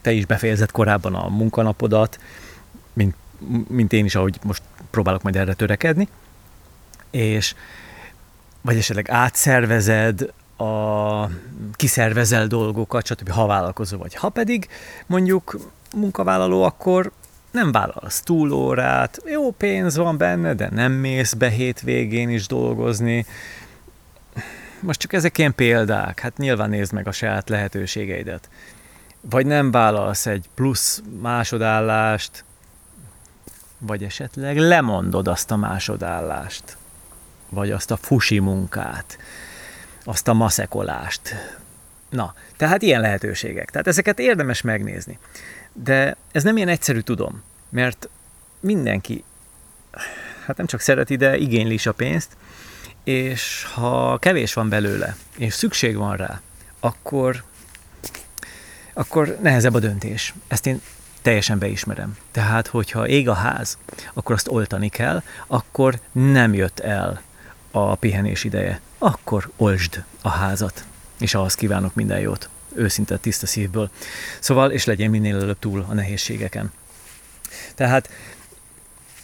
te 0.00 0.12
is 0.12 0.26
befejezed 0.26 0.70
korábban 0.70 1.14
a 1.14 1.28
munkanapodat, 1.28 2.18
mint, 2.92 3.14
mint 3.68 3.92
én 3.92 4.04
is, 4.04 4.14
ahogy 4.14 4.38
most 4.42 4.62
próbálok 4.90 5.22
majd 5.22 5.36
erre 5.36 5.54
törekedni, 5.54 6.08
és 7.10 7.54
vagy 8.60 8.76
esetleg 8.76 9.10
átszervezed, 9.10 10.32
a, 10.56 11.28
kiszervezel 11.72 12.46
dolgokat, 12.46 13.06
stb. 13.06 13.30
ha 13.30 13.46
vállalkozó 13.46 13.98
vagy. 13.98 14.14
Ha 14.14 14.28
pedig 14.28 14.68
mondjuk 15.06 15.58
munkavállaló, 15.96 16.62
akkor 16.62 17.12
nem 17.50 17.72
vállalsz 17.72 18.20
túlórát, 18.20 19.22
jó 19.26 19.50
pénz 19.50 19.96
van 19.96 20.16
benne, 20.16 20.54
de 20.54 20.68
nem 20.70 20.92
mész 20.92 21.32
be 21.32 21.48
hétvégén 21.48 22.30
is 22.30 22.46
dolgozni. 22.46 23.26
Most 24.80 25.00
csak 25.00 25.12
ezek 25.12 25.38
ilyen 25.38 25.54
példák, 25.54 26.20
hát 26.20 26.36
nyilván 26.36 26.70
nézd 26.70 26.92
meg 26.92 27.06
a 27.06 27.12
saját 27.12 27.48
lehetőségeidet. 27.48 28.48
Vagy 29.20 29.46
nem 29.46 29.70
vállalsz 29.70 30.26
egy 30.26 30.48
plusz 30.54 31.02
másodállást, 31.20 32.44
vagy 33.86 34.04
esetleg 34.04 34.58
lemondod 34.58 35.28
azt 35.28 35.50
a 35.50 35.56
másodállást, 35.56 36.76
vagy 37.48 37.70
azt 37.70 37.90
a 37.90 37.96
fusi 37.96 38.38
munkát, 38.38 39.18
azt 40.04 40.28
a 40.28 40.32
maszekolást. 40.32 41.34
Na, 42.10 42.34
tehát 42.56 42.82
ilyen 42.82 43.00
lehetőségek. 43.00 43.70
Tehát 43.70 43.86
ezeket 43.86 44.18
érdemes 44.18 44.60
megnézni. 44.60 45.18
De 45.72 46.16
ez 46.32 46.42
nem 46.42 46.56
ilyen 46.56 46.68
egyszerű, 46.68 47.00
tudom, 47.00 47.42
mert 47.68 48.08
mindenki, 48.60 49.24
hát 50.46 50.56
nem 50.56 50.66
csak 50.66 50.80
szereti, 50.80 51.16
de 51.16 51.36
igényli 51.36 51.74
is 51.74 51.86
a 51.86 51.92
pénzt, 51.92 52.36
és 53.04 53.64
ha 53.74 54.18
kevés 54.18 54.54
van 54.54 54.68
belőle, 54.68 55.16
és 55.36 55.54
szükség 55.54 55.96
van 55.96 56.16
rá, 56.16 56.40
akkor, 56.80 57.44
akkor 58.92 59.38
nehezebb 59.40 59.74
a 59.74 59.78
döntés. 59.78 60.34
Ezt 60.48 60.66
én 60.66 60.80
teljesen 61.22 61.58
beismerem. 61.58 62.16
Tehát, 62.30 62.66
hogyha 62.66 63.08
ég 63.08 63.28
a 63.28 63.34
ház, 63.34 63.78
akkor 64.12 64.34
azt 64.34 64.48
oltani 64.48 64.88
kell, 64.88 65.22
akkor 65.46 66.00
nem 66.12 66.54
jött 66.54 66.78
el 66.78 67.22
a 67.70 67.94
pihenés 67.94 68.44
ideje. 68.44 68.80
Akkor 68.98 69.50
olsd 69.56 70.04
a 70.22 70.28
házat, 70.28 70.84
és 71.18 71.34
ahhoz 71.34 71.54
kívánok 71.54 71.94
minden 71.94 72.20
jót, 72.20 72.48
őszinte, 72.74 73.16
tiszta 73.16 73.46
szívből. 73.46 73.90
Szóval, 74.40 74.70
és 74.70 74.84
legyen 74.84 75.10
minél 75.10 75.36
előbb 75.36 75.58
túl 75.58 75.86
a 75.88 75.94
nehézségeken. 75.94 76.72
Tehát 77.74 78.08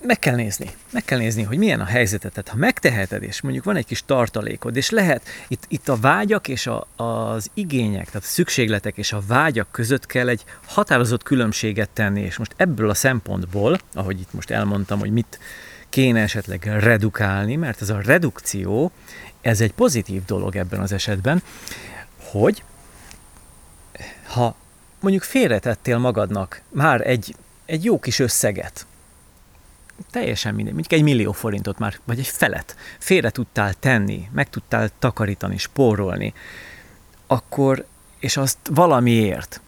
meg 0.03 0.19
kell 0.19 0.35
nézni, 0.35 0.71
meg 0.91 1.05
kell 1.05 1.19
nézni, 1.19 1.43
hogy 1.43 1.59
milyen 1.59 1.81
a 1.81 1.85
helyzetet. 1.85 2.33
Tehát 2.33 2.49
ha 2.49 2.57
megteheted, 2.57 3.23
és 3.23 3.41
mondjuk 3.41 3.65
van 3.65 3.77
egy 3.77 3.87
kis 3.87 4.03
tartalékod, 4.07 4.77
és 4.77 4.91
lehet, 4.91 5.23
itt, 5.49 5.65
itt 5.69 5.89
a 5.89 5.97
vágyak 5.97 6.49
és 6.49 6.67
a, 6.67 6.87
az 6.97 7.51
igények, 7.55 8.07
tehát 8.07 8.23
a 8.23 8.31
szükségletek 8.31 8.97
és 8.97 9.13
a 9.13 9.23
vágyak 9.27 9.69
között 9.71 10.07
kell 10.07 10.29
egy 10.29 10.45
határozott 10.67 11.23
különbséget 11.23 11.91
tenni, 11.91 12.21
és 12.21 12.37
most 12.37 12.55
ebből 12.57 12.91
a 12.91 12.95
szempontból, 12.95 13.79
ahogy 13.95 14.21
itt 14.21 14.33
most 14.33 14.51
elmondtam, 14.51 14.99
hogy 14.99 15.11
mit 15.11 15.39
kéne 15.89 16.21
esetleg 16.21 16.65
redukálni, 16.65 17.57
mert 17.57 17.83
ez 17.83 17.91
a 17.91 18.01
redukció, 18.01 18.93
ez 19.41 19.61
egy 19.61 19.73
pozitív 19.73 20.25
dolog 20.25 20.57
ebben 20.57 20.81
az 20.81 20.93
esetben, 20.93 21.43
hogy 22.31 22.63
ha 24.27 24.55
mondjuk 25.01 25.23
félretettél 25.23 25.99
magadnak 25.99 26.63
már 26.69 27.07
egy, 27.07 27.35
egy 27.67 27.85
jó 27.85 27.99
kis 27.99 28.19
összeget, 28.19 28.87
teljesen 30.11 30.55
minden, 30.55 30.75
mondjuk 30.75 31.01
egy 31.01 31.05
millió 31.05 31.33
forintot 31.33 31.79
már, 31.79 31.99
vagy 32.05 32.19
egy 32.19 32.27
felet 32.27 32.77
félre 32.99 33.31
tudtál 33.31 33.75
tenni, 33.75 34.29
meg 34.33 34.51
tudtál 34.51 34.91
takarítani, 34.99 35.57
spórolni, 35.57 36.35
akkor, 37.27 37.87
és 38.19 38.37
azt 38.37 38.59
valamiért, 38.71 39.61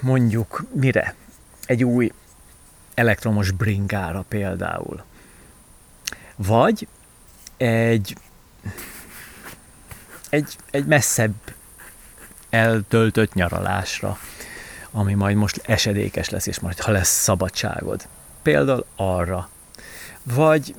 mondjuk 0.00 0.64
mire? 0.72 1.14
Egy 1.64 1.84
új 1.84 2.12
elektromos 2.94 3.50
bringára 3.50 4.24
például. 4.28 5.04
Vagy 6.36 6.88
egy, 7.56 8.16
egy, 10.28 10.56
egy 10.70 10.86
messzebb 10.86 11.34
eltöltött 12.50 13.34
nyaralásra, 13.34 14.18
ami 14.90 15.14
majd 15.14 15.36
most 15.36 15.60
esedékes 15.64 16.28
lesz, 16.28 16.46
és 16.46 16.60
majd 16.60 16.78
ha 16.78 16.90
lesz 16.90 17.22
szabadságod. 17.22 18.08
Például 18.42 18.84
arra. 18.96 19.48
Vagy 20.22 20.74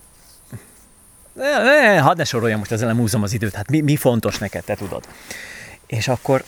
ne, 1.34 1.64
ne, 1.64 2.00
hadd 2.00 2.18
ne 2.18 2.24
soroljam 2.24 2.60
most 2.60 2.72
ezzel 2.72 2.88
nem 2.88 2.98
húzom 2.98 3.24
az 3.24 3.34
időt, 3.34 3.56
hát 3.56 3.70
mi, 3.70 3.82
mi 3.82 3.96
fontos 3.96 4.38
neked, 4.38 4.64
te 4.64 4.76
tudod. 4.76 5.08
És 5.88 6.08
akkor, 6.08 6.44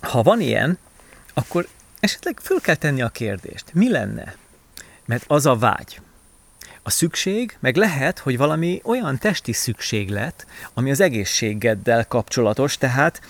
ha 0.00 0.22
van 0.22 0.40
ilyen, 0.40 0.78
akkor 1.34 1.68
esetleg 2.00 2.38
föl 2.42 2.60
kell 2.60 2.74
tenni 2.74 3.02
a 3.02 3.08
kérdést, 3.08 3.64
mi 3.72 3.90
lenne? 3.90 4.36
Mert 5.04 5.24
az 5.26 5.46
a 5.46 5.56
vágy, 5.56 6.00
a 6.82 6.90
szükség, 6.90 7.56
meg 7.60 7.76
lehet, 7.76 8.18
hogy 8.18 8.36
valami 8.36 8.80
olyan 8.84 9.18
testi 9.18 9.52
szükséglet, 9.52 10.46
ami 10.74 10.90
az 10.90 11.00
egészségeddel 11.00 12.06
kapcsolatos, 12.06 12.78
tehát 12.78 13.20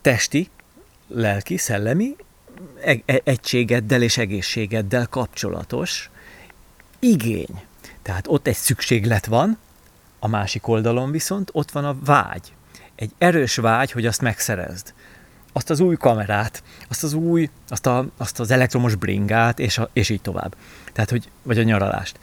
testi, 0.00 0.50
lelki, 1.08 1.56
szellemi 1.56 2.16
egységeddel 3.04 4.02
és 4.02 4.18
egészségeddel 4.18 5.06
kapcsolatos 5.06 6.10
igény. 6.98 7.62
Tehát 8.02 8.26
ott 8.28 8.46
egy 8.46 8.56
szükséglet 8.56 9.26
van, 9.26 9.58
a 10.18 10.28
másik 10.28 10.68
oldalon 10.68 11.10
viszont 11.10 11.50
ott 11.52 11.70
van 11.70 11.84
a 11.84 11.96
vágy. 12.04 12.52
Egy 12.94 13.10
erős 13.18 13.56
vágy, 13.56 13.90
hogy 13.90 14.06
azt 14.06 14.20
megszerezd. 14.20 14.94
Azt 15.52 15.70
az 15.70 15.80
új 15.80 15.96
kamerát, 15.96 16.62
azt 16.88 17.02
az 17.02 17.12
új, 17.12 17.50
azt, 17.68 17.86
a, 17.86 18.06
azt 18.16 18.40
az 18.40 18.50
elektromos 18.50 18.94
bringát, 18.94 19.58
és, 19.58 19.78
a, 19.78 19.88
és 19.92 20.08
így 20.08 20.20
tovább. 20.20 20.54
Tehát, 20.92 21.10
hogy, 21.10 21.30
vagy 21.42 21.58
a 21.58 21.62
nyaralást. 21.62 22.18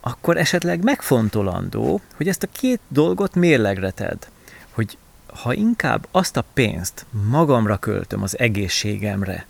Akkor 0.00 0.36
esetleg 0.36 0.82
megfontolandó, 0.82 2.00
hogy 2.16 2.28
ezt 2.28 2.42
a 2.42 2.48
két 2.52 2.80
dolgot 2.88 3.34
mérlegre 3.34 3.90
tedd. 3.90 4.18
Hogy 4.70 4.98
ha 5.26 5.52
inkább 5.52 6.08
azt 6.10 6.36
a 6.36 6.44
pénzt 6.54 7.06
magamra 7.28 7.76
költöm 7.76 8.22
az 8.22 8.38
egészségemre, 8.38 9.46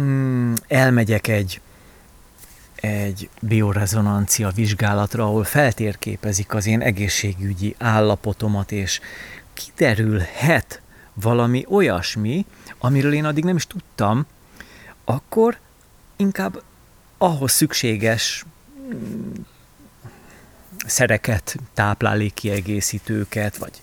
mm, 0.00 0.52
elmegyek 0.68 1.26
egy, 1.26 1.60
egy 2.74 3.28
biorezonancia 3.40 4.50
vizsgálatra, 4.50 5.24
ahol 5.24 5.44
feltérképezik 5.44 6.54
az 6.54 6.66
én 6.66 6.80
egészségügyi 6.80 7.74
állapotomat, 7.78 8.72
és 8.72 9.00
kiderülhet 9.54 10.80
valami 11.14 11.64
olyasmi, 11.68 12.46
amiről 12.78 13.12
én 13.12 13.24
addig 13.24 13.44
nem 13.44 13.56
is 13.56 13.66
tudtam, 13.66 14.26
akkor 15.04 15.58
inkább 16.16 16.62
ahhoz 17.18 17.52
szükséges 17.52 18.44
mm, 18.94 19.32
szereket, 20.86 21.56
táplálékkiegészítőket, 21.74 23.56
vagy 23.56 23.80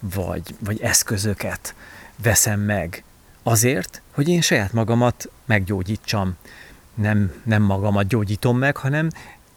vagy, 0.00 0.54
vagy 0.58 0.80
eszközöket 0.80 1.74
veszem 2.22 2.60
meg 2.60 3.04
azért, 3.46 4.02
hogy 4.14 4.28
én 4.28 4.40
saját 4.40 4.72
magamat 4.72 5.30
meggyógyítsam. 5.44 6.36
Nem, 6.94 7.32
nem 7.44 7.62
magamat 7.62 8.06
gyógyítom 8.06 8.58
meg, 8.58 8.76
hanem 8.76 9.08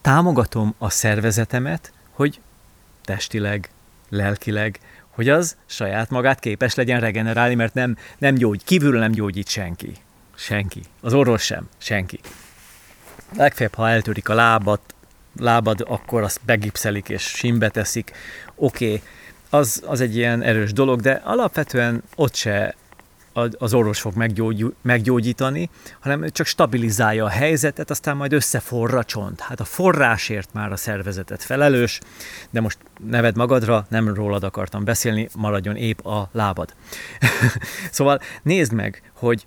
támogatom 0.02 0.76
a 0.78 0.90
szervezetemet, 0.90 1.94
hogy 2.12 2.40
testileg, 3.06 3.70
lelkileg, 4.10 4.80
hogy 5.10 5.30
az 5.30 5.56
saját 5.66 6.10
magát 6.10 6.40
képes 6.40 6.76
legyen 6.76 7.00
regenerálni, 7.00 7.56
mert 7.56 7.74
nem, 7.74 7.98
nem 8.18 8.36
gyógy, 8.36 8.64
kívülről 8.64 9.00
nem 9.00 9.12
gyógyít 9.12 9.48
senki. 9.48 9.96
Senki. 10.36 10.82
Az 11.02 11.14
orvos 11.14 11.44
sem. 11.44 11.70
Senki. 11.78 12.20
Legfeljebb, 13.36 13.76
ha 13.76 13.90
eltörik 13.90 14.30
a 14.30 14.34
lábat, 14.34 14.94
lábad, 15.40 15.86
akkor 15.88 16.24
azt 16.24 16.40
begipszelik 16.46 17.10
és 17.10 17.24
simbe 17.24 17.70
teszik. 17.70 18.12
Oké, 18.56 18.86
okay, 18.86 19.02
az, 19.50 19.84
az 19.86 20.02
egy 20.02 20.16
ilyen 20.16 20.42
erős 20.42 20.74
dolog, 20.74 21.02
de 21.02 21.22
alapvetően 21.24 22.04
ott 22.16 22.36
se 22.36 22.76
az 23.34 23.74
orvos 23.74 24.00
fog 24.00 24.16
meggyógy, 24.16 24.74
meggyógyítani, 24.82 25.70
hanem 26.00 26.30
csak 26.30 26.46
stabilizálja 26.46 27.26
a 27.26 27.30
helyzetet, 27.30 27.90
aztán 27.90 28.18
majd 28.18 28.34
összeforra 28.34 29.04
csont. 29.04 29.40
Hát 29.40 29.60
a 29.60 29.66
forrásért 29.66 30.54
már 30.54 30.72
a 30.72 30.76
szervezetet 30.76 31.44
felelős, 31.44 32.00
de 32.50 32.62
most 32.62 32.78
neved 33.08 33.36
magadra, 33.36 33.86
nem 33.90 34.14
rólad 34.14 34.44
akartam 34.44 34.84
beszélni, 34.84 35.30
maradjon 35.36 35.76
épp 35.76 36.06
a 36.06 36.30
lábad. 36.32 36.74
szóval 37.92 38.22
nézd 38.42 38.74
meg, 38.74 39.12
hogy 39.14 39.46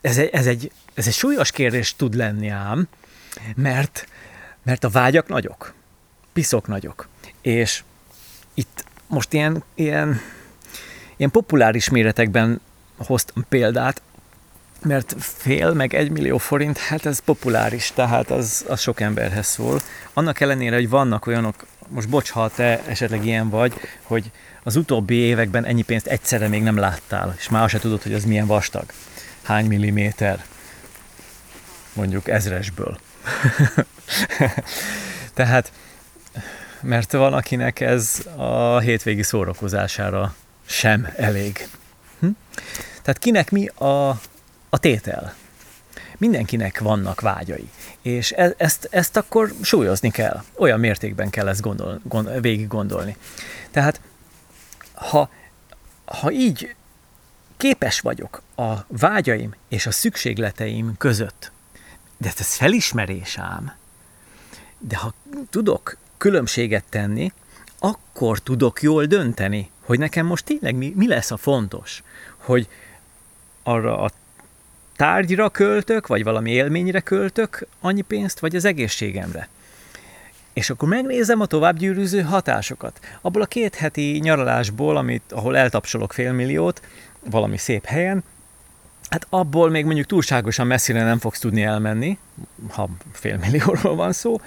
ez 0.00 0.18
egy, 0.18 0.28
ez, 0.32 0.46
egy, 0.46 0.72
ez 0.94 1.06
egy 1.06 1.12
súlyos 1.12 1.50
kérdés 1.50 1.96
tud 1.96 2.14
lenni 2.14 2.48
ám, 2.48 2.88
mert, 3.56 4.06
mert 4.62 4.84
a 4.84 4.88
vágyak 4.88 5.28
nagyok, 5.28 5.74
piszok 6.32 6.66
nagyok, 6.66 7.08
és 7.40 7.82
itt 8.54 8.84
most 9.06 9.32
ilyen, 9.32 9.62
ilyen, 9.74 10.20
ilyen 11.16 11.30
populáris 11.30 11.88
méretekben 11.88 12.60
hoztam 12.96 13.44
példát, 13.48 14.02
mert 14.82 15.14
fél 15.18 15.72
meg 15.72 15.94
egy 15.94 16.10
millió 16.10 16.38
forint, 16.38 16.78
hát 16.78 17.06
ez 17.06 17.18
populáris, 17.18 17.92
tehát 17.94 18.30
az, 18.30 18.64
az 18.68 18.80
sok 18.80 19.00
emberhez 19.00 19.46
szól. 19.46 19.80
Annak 20.12 20.40
ellenére, 20.40 20.76
hogy 20.76 20.88
vannak 20.88 21.26
olyanok, 21.26 21.66
most 21.88 22.08
bocs, 22.08 22.30
ha 22.30 22.48
te 22.48 22.82
esetleg 22.86 23.24
ilyen 23.26 23.48
vagy, 23.48 23.72
hogy 24.02 24.30
az 24.62 24.76
utóbbi 24.76 25.14
években 25.14 25.64
ennyi 25.64 25.82
pénzt 25.82 26.06
egyszerre 26.06 26.48
még 26.48 26.62
nem 26.62 26.76
láttál, 26.76 27.34
és 27.38 27.48
már 27.48 27.68
se 27.68 27.78
tudod, 27.78 28.02
hogy 28.02 28.14
az 28.14 28.24
milyen 28.24 28.46
vastag. 28.46 28.84
Hány 29.42 29.66
milliméter? 29.66 30.44
Mondjuk 31.92 32.28
ezresből. 32.28 32.98
tehát 35.34 35.72
mert 36.80 37.12
van, 37.12 37.32
akinek 37.32 37.80
ez 37.80 38.26
a 38.36 38.78
hétvégi 38.78 39.22
szórakozására 39.22 40.34
sem 40.66 41.08
elég. 41.16 41.68
Hm? 42.20 42.28
Tehát 43.02 43.18
kinek 43.18 43.50
mi 43.50 43.66
a, 43.66 44.08
a 44.68 44.78
tétel? 44.80 45.34
Mindenkinek 46.18 46.80
vannak 46.80 47.20
vágyai, 47.20 47.70
és 48.02 48.32
e, 48.32 48.54
ezt, 48.56 48.88
ezt 48.90 49.16
akkor 49.16 49.52
súlyozni 49.62 50.10
kell. 50.10 50.42
Olyan 50.54 50.80
mértékben 50.80 51.30
kell 51.30 51.48
ezt 51.48 51.60
gondol, 51.60 52.00
gond, 52.02 52.40
végig 52.40 52.66
gondolni. 52.66 53.16
Tehát, 53.70 54.00
ha, 54.94 55.30
ha 56.04 56.30
így 56.30 56.74
képes 57.56 58.00
vagyok 58.00 58.42
a 58.56 58.72
vágyaim 58.86 59.54
és 59.68 59.86
a 59.86 59.90
szükségleteim 59.90 60.94
között, 60.98 61.52
de 62.16 62.32
ez 62.38 62.54
felismerés 62.54 63.38
ám, 63.38 63.72
de 64.78 64.96
ha 64.96 65.14
tudok 65.50 65.96
különbséget 66.18 66.84
tenni, 66.88 67.32
akkor 67.78 68.38
tudok 68.38 68.82
jól 68.82 69.04
dönteni, 69.04 69.70
hogy 69.84 69.98
nekem 69.98 70.26
most 70.26 70.44
tényleg 70.44 70.74
mi, 70.74 70.92
mi 70.96 71.08
lesz 71.08 71.30
a 71.30 71.36
fontos, 71.36 72.02
hogy 72.36 72.68
arra 73.62 73.98
a 73.98 74.10
tárgyra 74.96 75.48
költök, 75.48 76.06
vagy 76.06 76.24
valami 76.24 76.50
élményre 76.50 77.00
költök 77.00 77.66
annyi 77.80 78.00
pénzt, 78.00 78.38
vagy 78.38 78.56
az 78.56 78.64
egészségemre. 78.64 79.48
És 80.52 80.70
akkor 80.70 80.88
megnézem 80.88 81.40
a 81.40 81.46
továbbgyűrűző 81.46 82.20
hatásokat. 82.20 83.00
Abból 83.20 83.42
a 83.42 83.46
két 83.46 83.74
heti 83.74 84.18
nyaralásból, 84.22 84.96
amit, 84.96 85.32
ahol 85.32 85.56
eltapsolok 85.56 86.12
félmilliót, 86.12 86.82
valami 87.30 87.56
szép 87.56 87.84
helyen, 87.84 88.24
hát 89.08 89.26
abból 89.30 89.70
még 89.70 89.84
mondjuk 89.84 90.06
túlságosan 90.06 90.66
messzire 90.66 91.04
nem 91.04 91.18
fogsz 91.18 91.38
tudni 91.38 91.62
elmenni, 91.62 92.18
ha 92.70 92.88
félmillióról 93.12 93.94
van 93.94 94.12
szó, 94.12 94.40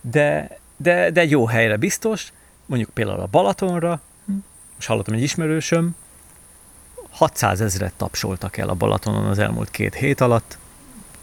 de 0.00 0.58
de, 0.78 1.10
de 1.10 1.24
jó 1.24 1.46
helyre 1.46 1.76
biztos, 1.76 2.32
mondjuk 2.66 2.90
például 2.90 3.20
a 3.20 3.26
Balatonra, 3.26 4.00
most 4.78 4.90
hallottam 4.90 5.14
egy 5.14 5.22
ismerősöm, 5.22 5.96
600 7.10 7.60
ezeret 7.60 7.92
tapsoltak 7.96 8.56
el 8.56 8.68
a 8.68 8.74
Balatonon 8.74 9.26
az 9.26 9.38
elmúlt 9.38 9.70
két 9.70 9.94
hét 9.94 10.20
alatt, 10.20 10.58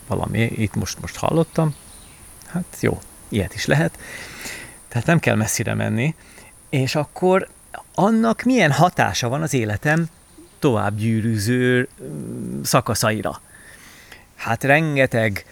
valami, 0.08 0.42
itt 0.42 0.76
most, 0.76 1.02
most 1.02 1.16
hallottam, 1.16 1.76
hát 2.46 2.78
jó, 2.80 3.02
ilyet 3.30 3.54
is 3.54 3.66
lehet, 3.66 4.00
tehát 4.88 5.08
nem 5.08 5.20
kell 5.20 5.36
messzire 5.36 5.74
menni, 5.74 6.16
és 6.70 6.96
akkor 6.96 7.48
annak 7.94 8.42
milyen 8.42 8.72
hatása 8.72 9.30
van 9.30 9.42
az 9.42 9.54
életem 9.54 10.10
tovább 10.60 10.98
gyűrűző 10.98 11.88
szakaszaira. 12.64 13.42
Hát 14.36 14.64
rengeteg 14.64 15.46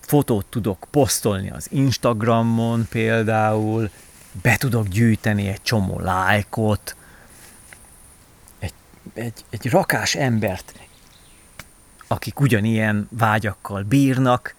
fotót 0.00 0.46
tudok 0.46 0.86
posztolni 0.90 1.50
az 1.50 1.66
Instagramon 1.70 2.86
például, 2.88 3.90
be 4.42 4.56
tudok 4.56 4.88
gyűjteni 4.88 5.46
egy 5.48 5.62
csomó 5.62 6.00
lájkot, 6.00 6.95
egy 9.14 9.44
egy, 9.50 9.70
rakás 9.70 10.14
embert, 10.14 10.74
akik 12.06 12.40
ugyanilyen 12.40 13.08
vágyakkal 13.10 13.82
bírnak, 13.82 14.54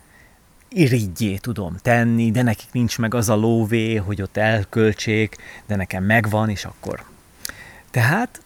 irigyé 0.69 1.35
tudom 1.35 1.77
tenni, 1.81 2.31
de 2.31 2.41
nekik 2.41 2.71
nincs 2.71 2.97
meg 2.97 3.13
az 3.13 3.29
a 3.29 3.35
lóvé, 3.35 3.95
hogy 3.95 4.21
ott 4.21 4.37
elköltsék, 4.37 5.35
de 5.65 5.75
nekem 5.75 6.03
megvan, 6.03 6.49
és 6.49 6.65
akkor. 6.65 7.03
Tehát 7.91 8.41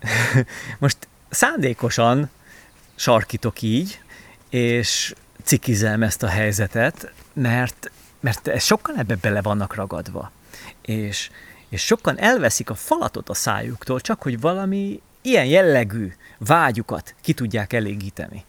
most 0.78 1.08
szándékosan 1.28 2.30
sarkítok 2.94 3.62
így, 3.62 4.00
és 4.48 5.14
cikizem 5.42 6.02
ezt 6.02 6.22
a 6.22 6.28
helyzetet, 6.28 7.12
mert, 7.32 7.90
mert 8.20 8.48
ez 8.48 8.64
sokkal 8.64 8.94
ebbe 8.96 9.16
bele 9.16 9.42
vannak 9.42 9.74
ragadva. 9.74 10.30
És, 10.82 11.30
és 11.68 11.84
sokan 11.84 12.18
elveszik 12.18 12.70
a 12.70 12.74
falatot 12.74 13.28
a 13.28 13.34
szájuktól, 13.34 14.00
csak 14.00 14.22
hogy 14.22 14.40
valami 14.40 15.00
ilyen 15.26 15.44
jellegű 15.44 16.12
vágyukat 16.38 17.14
ki 17.20 17.32
tudják 17.32 17.72
elégíteni. 17.72 18.44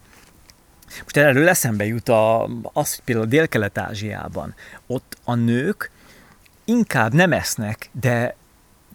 Most 1.02 1.16
erről 1.16 1.48
eszembe 1.48 1.84
jut 1.84 2.08
a, 2.08 2.44
az, 2.72 2.94
hogy 2.94 3.04
például 3.04 3.26
Dél-Kelet-Ázsiában 3.26 4.54
ott 4.86 5.16
a 5.24 5.34
nők 5.34 5.90
inkább 6.64 7.12
nem 7.12 7.32
esznek, 7.32 7.90
de, 8.00 8.36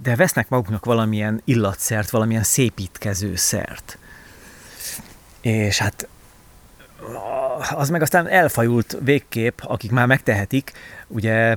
de 0.02 0.15
vesznek 0.15 0.50
maguknak 0.50 0.86
valamilyen 0.86 1.41
illatszert, 1.46 2.10
valamilyen 2.10 2.43
szépítkező 2.43 3.36
szert. 3.36 3.98
És 5.41 5.78
hát 5.78 6.08
az 7.69 7.89
meg 7.89 8.02
aztán 8.02 8.28
elfajult 8.28 8.98
végkép, 9.02 9.62
akik 9.63 9.91
már 9.91 10.08
megtehetik, 10.08 10.72
ugye 11.08 11.56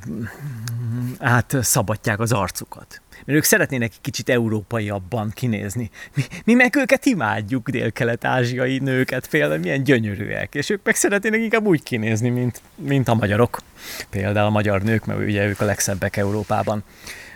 át 1.19 1.57
szabadják 1.61 2.21
az 2.21 2.33
arcukat 2.33 3.01
mert 3.27 3.39
ők 3.39 3.45
szeretnének 3.45 3.91
egy 3.93 4.01
kicsit 4.01 4.29
európaiabban 4.29 5.31
kinézni. 5.35 5.91
Mi, 6.15 6.23
mi 6.45 6.55
meg 6.55 6.77
őket 6.77 7.07
imádjuk, 7.07 7.69
dél-kelet-ázsiai 7.69 8.79
nőket 8.79 9.29
például, 9.29 9.61
milyen 9.61 9.85
gyönyörűek, 9.85 10.55
és 10.55 10.71
ők 10.71 10.81
meg 10.85 10.95
szeretnének 10.95 11.41
inkább 11.41 11.67
úgy 11.67 11.83
kinézni, 11.83 12.29
mint, 12.29 12.61
mint 12.75 13.09
a 13.09 13.15
magyarok. 13.15 13.63
Például 14.11 14.47
a 14.47 14.51
magyar 14.51 14.83
nők, 14.83 15.05
mert 15.05 15.21
ugye 15.21 15.47
ők 15.47 15.61
a 15.61 15.65
legszebbek 15.65 16.17
Európában. 16.17 16.85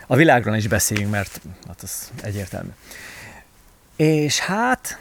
A 0.07 0.15
világról 0.15 0.55
is 0.55 0.67
beszéljünk, 0.67 1.11
mert 1.11 1.41
hát 1.67 1.81
az 1.81 2.11
egyértelmű. 2.23 2.69
És 3.95 4.39
hát, 4.39 4.99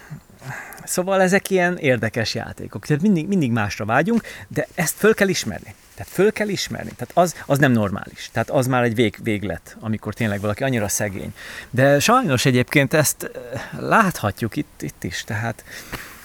szóval 0.84 1.20
ezek 1.20 1.50
ilyen 1.50 1.76
érdekes 1.76 2.34
játékok. 2.34 2.86
Tehát 2.86 3.02
mindig, 3.02 3.28
mindig 3.28 3.50
másra 3.50 3.84
vágyunk, 3.84 4.22
de 4.48 4.66
ezt 4.74 4.94
föl 4.96 5.14
kell 5.14 5.28
ismerni. 5.28 5.74
Tehát 6.00 6.14
föl 6.14 6.32
kell 6.32 6.48
ismerni. 6.48 6.90
Tehát 6.96 7.10
az, 7.14 7.34
az 7.46 7.58
nem 7.58 7.72
normális. 7.72 8.30
Tehát 8.32 8.50
az 8.50 8.66
már 8.66 8.82
egy 8.82 8.94
vég, 8.94 9.18
véglet, 9.22 9.76
amikor 9.80 10.14
tényleg 10.14 10.40
valaki 10.40 10.62
annyira 10.64 10.88
szegény. 10.88 11.34
De 11.70 11.98
sajnos 11.98 12.44
egyébként 12.44 12.94
ezt 12.94 13.22
eh, 13.22 13.62
láthatjuk 13.78 14.56
itt, 14.56 14.82
itt 14.82 15.04
is. 15.04 15.24
Tehát 15.24 15.64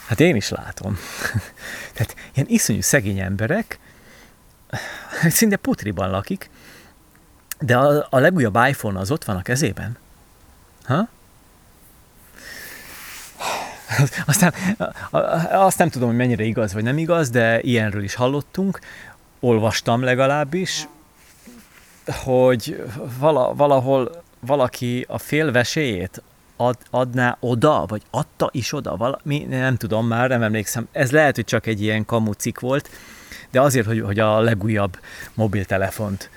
hát 0.08 0.20
én 0.20 0.36
is 0.36 0.50
látom. 0.50 0.98
Tehát 1.94 2.16
ilyen 2.34 2.48
iszonyú 2.50 2.82
szegény 2.82 3.20
emberek, 3.20 3.80
szinte 5.30 5.56
putriban 5.56 6.10
lakik, 6.10 6.50
de 7.60 7.78
a, 7.78 8.08
a 8.10 8.20
legújabb 8.20 8.58
iPhone 8.68 9.00
az 9.00 9.12
ott 9.12 9.24
van 9.24 9.36
a 9.36 9.42
kezében. 9.42 9.98
Ha? 10.84 11.08
Aztán 14.26 14.54
azt 15.52 15.78
nem 15.78 15.90
tudom, 15.90 16.08
hogy 16.08 16.18
mennyire 16.18 16.44
igaz 16.44 16.74
vagy 16.74 16.84
nem 16.84 16.98
igaz, 16.98 17.30
de 17.30 17.62
ilyenről 17.62 18.04
is 18.04 18.14
hallottunk, 18.14 18.80
olvastam 19.40 20.04
legalábbis, 20.04 20.88
hogy 22.06 22.84
vala, 23.20 23.54
valahol 23.56 24.24
valaki 24.40 25.06
a 25.10 25.18
fél 25.18 25.52
veséjét 25.52 26.22
ad, 26.56 26.78
adná 26.90 27.38
oda, 27.40 27.86
vagy 27.88 28.02
adta 28.10 28.50
is 28.52 28.74
oda, 28.74 28.98
valami, 28.98 29.38
nem 29.50 29.76
tudom 29.76 30.08
már, 30.08 30.30
nem 30.30 30.42
emlékszem. 30.42 30.88
Ez 30.92 31.12
lehet, 31.12 31.36
hogy 31.36 31.46
csak 31.46 31.66
egy 31.66 31.82
ilyen 31.82 32.06
kamucik 32.06 32.60
volt, 32.60 32.90
de 33.52 33.62
azért, 33.62 33.86
hogy, 33.86 34.02
hogy 34.02 34.20
a 34.20 34.40
legújabb 34.40 35.00
mobiltelefont 35.34 36.30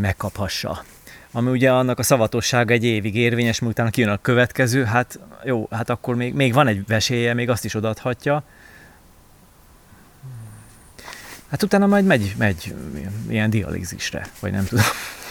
megkaphassa. 0.00 0.84
Ami 1.32 1.50
ugye 1.50 1.72
annak 1.72 1.98
a 1.98 2.02
szavatossága 2.02 2.72
egy 2.72 2.84
évig 2.84 3.16
érvényes, 3.16 3.60
miután 3.60 3.90
kijön 3.90 4.10
a 4.10 4.16
következő, 4.16 4.84
hát 4.84 5.18
jó, 5.44 5.68
hát 5.70 5.90
akkor 5.90 6.14
még, 6.14 6.34
még 6.34 6.52
van 6.52 6.66
egy 6.66 6.86
vesélye, 6.86 7.34
még 7.34 7.50
azt 7.50 7.64
is 7.64 7.74
odaadhatja, 7.74 8.42
Hát 11.56 11.64
utána 11.64 11.86
majd 11.86 12.04
megy, 12.04 12.34
megy 12.38 12.74
ilyen 13.28 13.50
dialízisre, 13.50 14.26
vagy 14.40 14.52
nem 14.52 14.64
tudom. 14.64 14.84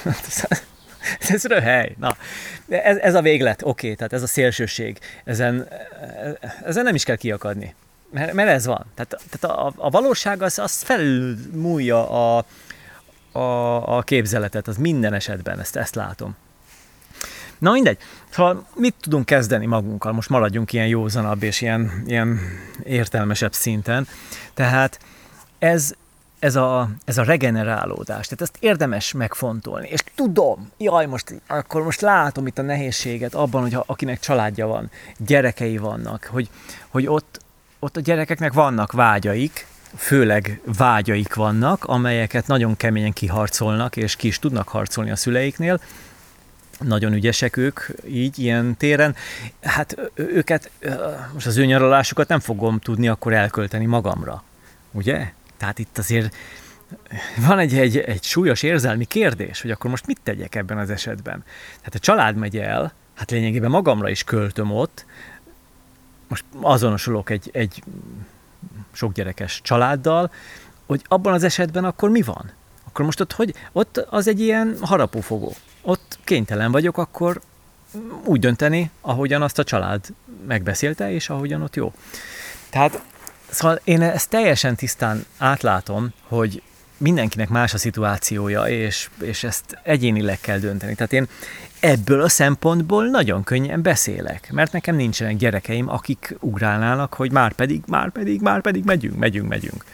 ez 1.29 1.43
röhely. 1.43 1.95
Na, 1.99 2.17
ez, 2.69 2.97
ez 2.97 3.13
a 3.13 3.21
véglet, 3.21 3.61
oké, 3.61 3.69
okay, 3.69 3.95
tehát 3.95 4.13
ez 4.13 4.21
a 4.21 4.27
szélsőség. 4.27 4.99
Ezen, 5.23 5.67
ezen 6.63 6.83
nem 6.83 6.95
is 6.95 7.03
kell 7.03 7.15
kiakadni. 7.15 7.75
Mert, 8.11 8.33
mert 8.33 8.49
ez 8.49 8.65
van. 8.65 8.85
Tehát, 8.95 9.21
tehát 9.29 9.57
a, 9.57 9.73
a 9.75 9.89
valóság 9.89 10.41
az, 10.41 10.59
az 10.59 10.81
felmúlja 10.81 12.09
a, 12.09 12.45
a, 13.31 13.97
a 13.97 14.01
képzeletet, 14.01 14.67
az 14.67 14.77
minden 14.77 15.13
esetben, 15.13 15.59
ezt, 15.59 15.75
ezt 15.75 15.95
látom. 15.95 16.35
Na 17.57 17.71
mindegy, 17.71 17.97
szóval 18.29 18.67
mit 18.75 18.95
tudunk 19.01 19.25
kezdeni 19.25 19.65
magunkkal? 19.65 20.11
Most 20.11 20.29
maradjunk 20.29 20.73
ilyen 20.73 20.87
józanabb 20.87 21.43
és 21.43 21.61
ilyen, 21.61 22.03
ilyen 22.05 22.39
értelmesebb 22.83 23.53
szinten. 23.53 24.07
Tehát 24.53 24.99
ez, 25.59 25.93
ez 26.45 26.55
a, 26.55 26.89
ez 27.05 27.17
a 27.17 27.23
regenerálódás. 27.23 28.27
Tehát 28.27 28.41
ezt 28.41 28.57
érdemes 28.59 29.11
megfontolni. 29.11 29.87
És 29.87 30.03
tudom, 30.15 30.71
jaj, 30.77 31.05
most, 31.05 31.41
akkor 31.47 31.83
most 31.83 32.01
látom 32.01 32.47
itt 32.47 32.57
a 32.57 32.61
nehézséget 32.61 33.33
abban, 33.33 33.61
hogy 33.61 33.77
akinek 33.85 34.19
családja 34.19 34.67
van, 34.67 34.89
gyerekei 35.17 35.77
vannak, 35.77 36.29
hogy, 36.31 36.49
hogy 36.87 37.07
ott, 37.07 37.39
ott 37.79 37.97
a 37.97 37.99
gyerekeknek 37.99 38.53
vannak 38.53 38.91
vágyaik, 38.91 39.67
főleg 39.95 40.61
vágyaik 40.77 41.33
vannak, 41.33 41.83
amelyeket 41.83 42.47
nagyon 42.47 42.77
keményen 42.77 43.13
kiharcolnak, 43.13 43.95
és 43.95 44.15
ki 44.15 44.27
is 44.27 44.39
tudnak 44.39 44.67
harcolni 44.67 45.11
a 45.11 45.15
szüleiknél, 45.15 45.79
nagyon 46.79 47.13
ügyesek 47.13 47.57
ők 47.57 47.79
így, 48.07 48.39
ilyen 48.39 48.77
téren. 48.77 49.15
Hát 49.61 50.11
őket, 50.13 50.71
most 51.33 51.45
az 51.45 51.57
ő 51.57 51.65
nyaralásukat 51.65 52.27
nem 52.27 52.39
fogom 52.39 52.79
tudni 52.79 53.07
akkor 53.07 53.33
elkölteni 53.33 53.85
magamra, 53.85 54.43
ugye? 54.91 55.33
Tehát 55.65 55.79
itt 55.79 55.97
azért 55.97 56.35
van 57.47 57.59
egy, 57.59 57.77
egy, 57.77 57.97
egy 57.97 58.23
súlyos 58.23 58.63
érzelmi 58.63 59.05
kérdés, 59.05 59.61
hogy 59.61 59.71
akkor 59.71 59.89
most 59.89 60.05
mit 60.05 60.19
tegyek 60.23 60.55
ebben 60.55 60.77
az 60.77 60.89
esetben. 60.89 61.43
Tehát 61.77 61.95
a 61.95 61.99
család 61.99 62.35
megy 62.35 62.57
el, 62.57 62.93
hát 63.13 63.31
lényegében 63.31 63.69
magamra 63.69 64.09
is 64.09 64.23
költöm 64.23 64.71
ott, 64.71 65.05
most 66.27 66.43
azonosulok 66.61 67.29
egy, 67.29 67.49
egy 67.53 67.83
sok 68.91 69.13
gyerekes 69.13 69.61
családdal, 69.63 70.31
hogy 70.85 71.01
abban 71.07 71.33
az 71.33 71.43
esetben 71.43 71.85
akkor 71.85 72.09
mi 72.09 72.21
van? 72.21 72.51
Akkor 72.87 73.05
most 73.05 73.19
ott, 73.19 73.33
hogy, 73.33 73.53
ott 73.71 73.97
az 73.97 74.27
egy 74.27 74.39
ilyen 74.39 74.77
harapófogó. 74.81 75.53
Ott 75.81 76.17
kénytelen 76.23 76.71
vagyok 76.71 76.97
akkor 76.97 77.41
úgy 78.23 78.39
dönteni, 78.39 78.89
ahogyan 79.01 79.41
azt 79.41 79.59
a 79.59 79.63
család 79.63 80.05
megbeszélte, 80.47 81.11
és 81.11 81.29
ahogyan 81.29 81.61
ott 81.61 81.75
jó. 81.75 81.93
Tehát 82.69 83.01
Szóval 83.55 83.79
én 83.83 84.01
ezt 84.01 84.29
teljesen 84.29 84.75
tisztán 84.75 85.25
átlátom, 85.37 86.13
hogy 86.27 86.61
mindenkinek 86.97 87.49
más 87.49 87.73
a 87.73 87.77
szituációja, 87.77 88.67
és, 88.67 89.09
és 89.21 89.43
ezt 89.43 89.77
egyénileg 89.83 90.39
kell 90.41 90.57
dönteni. 90.57 90.95
Tehát 90.95 91.13
én 91.13 91.27
ebből 91.79 92.21
a 92.21 92.29
szempontból 92.29 93.05
nagyon 93.05 93.43
könnyen 93.43 93.81
beszélek, 93.81 94.51
mert 94.51 94.71
nekem 94.71 94.95
nincsenek 94.95 95.35
gyerekeim, 95.35 95.89
akik 95.89 96.35
ugrálnának, 96.39 97.13
hogy 97.13 97.31
már 97.31 97.53
pedig, 97.53 97.83
már 97.87 98.09
pedig, 98.09 98.41
már 98.41 98.61
pedig 98.61 98.83
megyünk, 98.83 99.17
megyünk, 99.17 99.47
megyünk. 99.47 99.85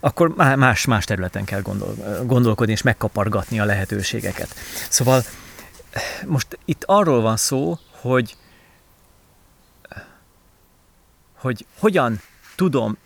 Akkor 0.00 0.34
más, 0.56 0.84
más 0.84 1.04
területen 1.04 1.44
kell 1.44 1.60
gondol, 1.60 1.94
gondolkodni 2.26 2.72
és 2.72 2.82
megkapargatni 2.82 3.60
a 3.60 3.64
lehetőségeket. 3.64 4.54
Szóval 4.88 5.24
most 6.26 6.58
itt 6.64 6.82
arról 6.86 7.20
van 7.20 7.36
szó, 7.36 7.78
hogy 8.00 8.36
hogy 11.44 11.66
hogyan 11.78 12.20
tudom, 12.56 12.96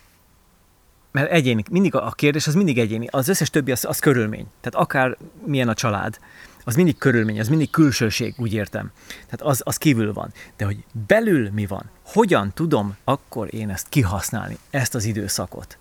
mert 1.11 1.31
egyéni, 1.31 1.63
mindig 1.71 1.95
a 1.95 2.11
kérdés 2.11 2.47
az 2.47 2.53
mindig 2.53 2.77
egyéni, 2.77 3.07
az 3.11 3.27
összes 3.27 3.49
többi 3.49 3.71
az, 3.71 3.85
az 3.85 3.99
körülmény. 3.99 4.47
Tehát 4.61 4.87
akár 4.87 5.17
milyen 5.45 5.69
a 5.69 5.73
család, 5.73 6.19
az 6.63 6.75
mindig 6.75 6.97
körülmény, 6.97 7.39
az 7.39 7.47
mindig 7.47 7.69
külsőség, 7.69 8.33
úgy 8.37 8.53
értem. 8.53 8.91
Tehát 9.07 9.41
az, 9.41 9.61
az 9.63 9.77
kívül 9.77 10.13
van. 10.13 10.33
De 10.57 10.65
hogy 10.65 10.83
belül 11.07 11.49
mi 11.51 11.65
van, 11.65 11.89
hogyan 12.05 12.51
tudom 12.53 12.95
akkor 13.03 13.53
én 13.53 13.69
ezt 13.69 13.89
kihasználni, 13.89 14.57
ezt 14.69 14.95
az 14.95 15.05
időszakot. 15.05 15.77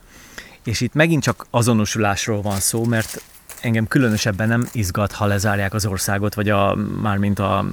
És 0.64 0.80
itt 0.80 0.94
megint 0.94 1.22
csak 1.22 1.46
azonosulásról 1.50 2.42
van 2.42 2.58
szó, 2.58 2.84
mert 2.84 3.22
engem 3.60 3.86
különösebben 3.86 4.48
nem 4.48 4.68
izgat, 4.72 5.12
ha 5.12 5.26
lezárják 5.26 5.74
az 5.74 5.86
országot, 5.86 6.34
vagy 6.34 6.48
a, 6.48 6.74
mármint 6.74 7.38
a, 7.38 7.66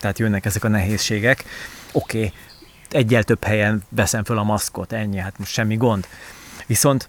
tehát 0.00 0.18
jönnek 0.18 0.44
ezek 0.44 0.64
a 0.64 0.68
nehézségek. 0.68 1.44
Oké, 1.92 2.18
okay, 2.18 2.32
egyel 2.94 3.22
több 3.22 3.44
helyen 3.44 3.82
veszem 3.88 4.24
föl 4.24 4.38
a 4.38 4.42
maszkot, 4.42 4.92
ennyi, 4.92 5.18
hát 5.18 5.38
most 5.38 5.52
semmi 5.52 5.76
gond. 5.76 6.06
Viszont 6.66 7.08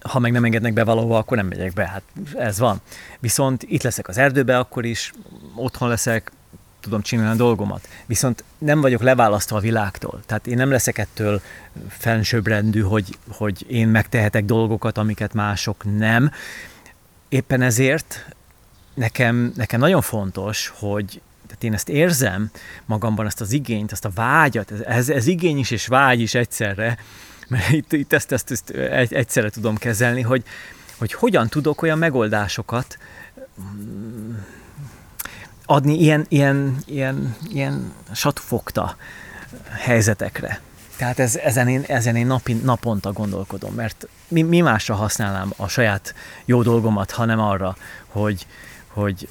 ha 0.00 0.18
meg 0.18 0.32
nem 0.32 0.44
engednek 0.44 0.72
be 0.72 0.84
valahova, 0.84 1.18
akkor 1.18 1.36
nem 1.36 1.46
megyek 1.46 1.72
be, 1.72 1.86
hát 1.86 2.02
ez 2.34 2.58
van. 2.58 2.80
Viszont 3.18 3.62
itt 3.62 3.82
leszek 3.82 4.08
az 4.08 4.18
erdőbe, 4.18 4.58
akkor 4.58 4.84
is 4.84 5.12
otthon 5.54 5.88
leszek, 5.88 6.32
tudom 6.80 7.02
csinálni 7.02 7.32
a 7.32 7.44
dolgomat. 7.44 7.88
Viszont 8.06 8.44
nem 8.58 8.80
vagyok 8.80 9.02
leválasztva 9.02 9.56
a 9.56 9.60
világtól. 9.60 10.20
Tehát 10.26 10.46
én 10.46 10.56
nem 10.56 10.70
leszek 10.70 10.98
ettől 10.98 11.40
fensőbbrendű, 11.88 12.80
hogy, 12.80 13.18
hogy 13.28 13.64
én 13.68 13.88
megtehetek 13.88 14.44
dolgokat, 14.44 14.98
amiket 14.98 15.34
mások 15.34 15.84
nem. 15.98 16.30
Éppen 17.28 17.62
ezért 17.62 18.26
nekem, 18.94 19.52
nekem 19.56 19.80
nagyon 19.80 20.00
fontos, 20.00 20.72
hogy 20.78 21.20
tehát 21.58 21.64
én 21.64 21.72
ezt 21.72 21.88
érzem 21.88 22.50
magamban, 22.84 23.26
ezt 23.26 23.40
az 23.40 23.52
igényt, 23.52 23.92
ezt 23.92 24.04
a 24.04 24.10
vágyat, 24.14 24.70
ez, 24.70 25.08
ez 25.08 25.26
igény 25.26 25.58
is 25.58 25.70
és 25.70 25.86
vágy 25.86 26.20
is 26.20 26.34
egyszerre, 26.34 26.98
mert 27.48 27.70
itt, 27.70 27.92
itt 27.92 28.12
ezt, 28.12 28.32
ezt, 28.32 28.70
ezt 28.70 29.12
egyszerre 29.12 29.50
tudom 29.50 29.76
kezelni, 29.76 30.20
hogy, 30.20 30.44
hogy 30.96 31.12
hogyan 31.12 31.48
tudok 31.48 31.82
olyan 31.82 31.98
megoldásokat 31.98 32.98
mm, 33.60 34.34
adni 35.66 36.00
ilyen, 36.00 36.26
ilyen, 36.28 36.76
ilyen, 36.86 37.36
ilyen 37.48 37.92
satufogta 38.12 38.96
helyzetekre. 39.70 40.60
Tehát 40.96 41.18
ez, 41.18 41.36
ezen 41.36 41.68
én, 41.68 41.84
ezen 41.86 42.16
én 42.16 42.26
napi, 42.26 42.52
naponta 42.52 43.12
gondolkodom, 43.12 43.74
mert 43.74 44.08
mi, 44.28 44.42
mi 44.42 44.60
másra 44.60 44.94
használnám 44.94 45.52
a 45.56 45.68
saját 45.68 46.14
jó 46.44 46.62
dolgomat, 46.62 47.10
hanem 47.10 47.40
arra, 47.40 47.76
hogy, 48.06 48.46
hogy 48.86 49.28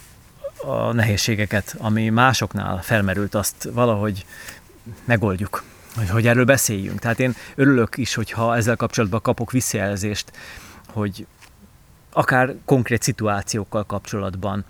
a 0.66 0.94
nehézségeket, 0.94 1.76
ami 1.78 2.10
másoknál 2.10 2.82
felmerült, 2.82 3.36
azt 3.36 3.70
valahogy 3.74 4.26
megoldjuk, 5.06 5.64
hogy, 5.96 6.10
hogy 6.10 6.28
erről 6.28 6.46
beszéljünk. 6.46 7.00
Tehát 7.00 7.20
én 7.20 7.36
örülök 7.56 7.98
is, 7.98 8.14
hogyha 8.14 8.56
ezzel 8.56 8.76
kapcsolatban 8.76 9.22
kapok 9.22 9.52
visszajelzést, 9.52 10.32
hogy 10.94 11.28
akár 12.14 12.56
konkrét 12.66 13.02
szituációkkal 13.02 13.86
kapcsolatban, 13.86 14.66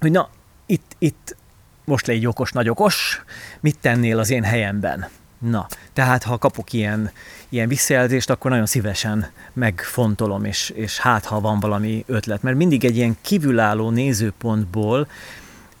hogy 0.00 0.10
na, 0.10 0.28
itt, 0.66 0.96
itt 0.98 1.36
most 1.84 2.06
légy 2.06 2.26
okos, 2.26 2.52
nagy 2.52 2.68
okos, 2.68 3.22
mit 3.60 3.78
tennél 3.78 4.18
az 4.18 4.30
én 4.30 4.42
helyemben? 4.42 5.08
Na, 5.38 5.66
tehát 5.92 6.22
ha 6.22 6.38
kapok 6.38 6.72
ilyen, 6.72 7.10
ilyen 7.48 7.68
visszajelzést, 7.68 8.30
akkor 8.30 8.50
nagyon 8.50 8.66
szívesen 8.66 9.30
megfontolom, 9.52 10.44
és, 10.44 10.70
és 10.70 10.98
hát 10.98 11.24
ha 11.24 11.40
van 11.40 11.60
valami 11.60 12.04
ötlet, 12.06 12.42
mert 12.42 12.56
mindig 12.56 12.84
egy 12.84 12.96
ilyen 12.96 13.16
kívülálló 13.20 13.90
nézőpontból 13.90 15.08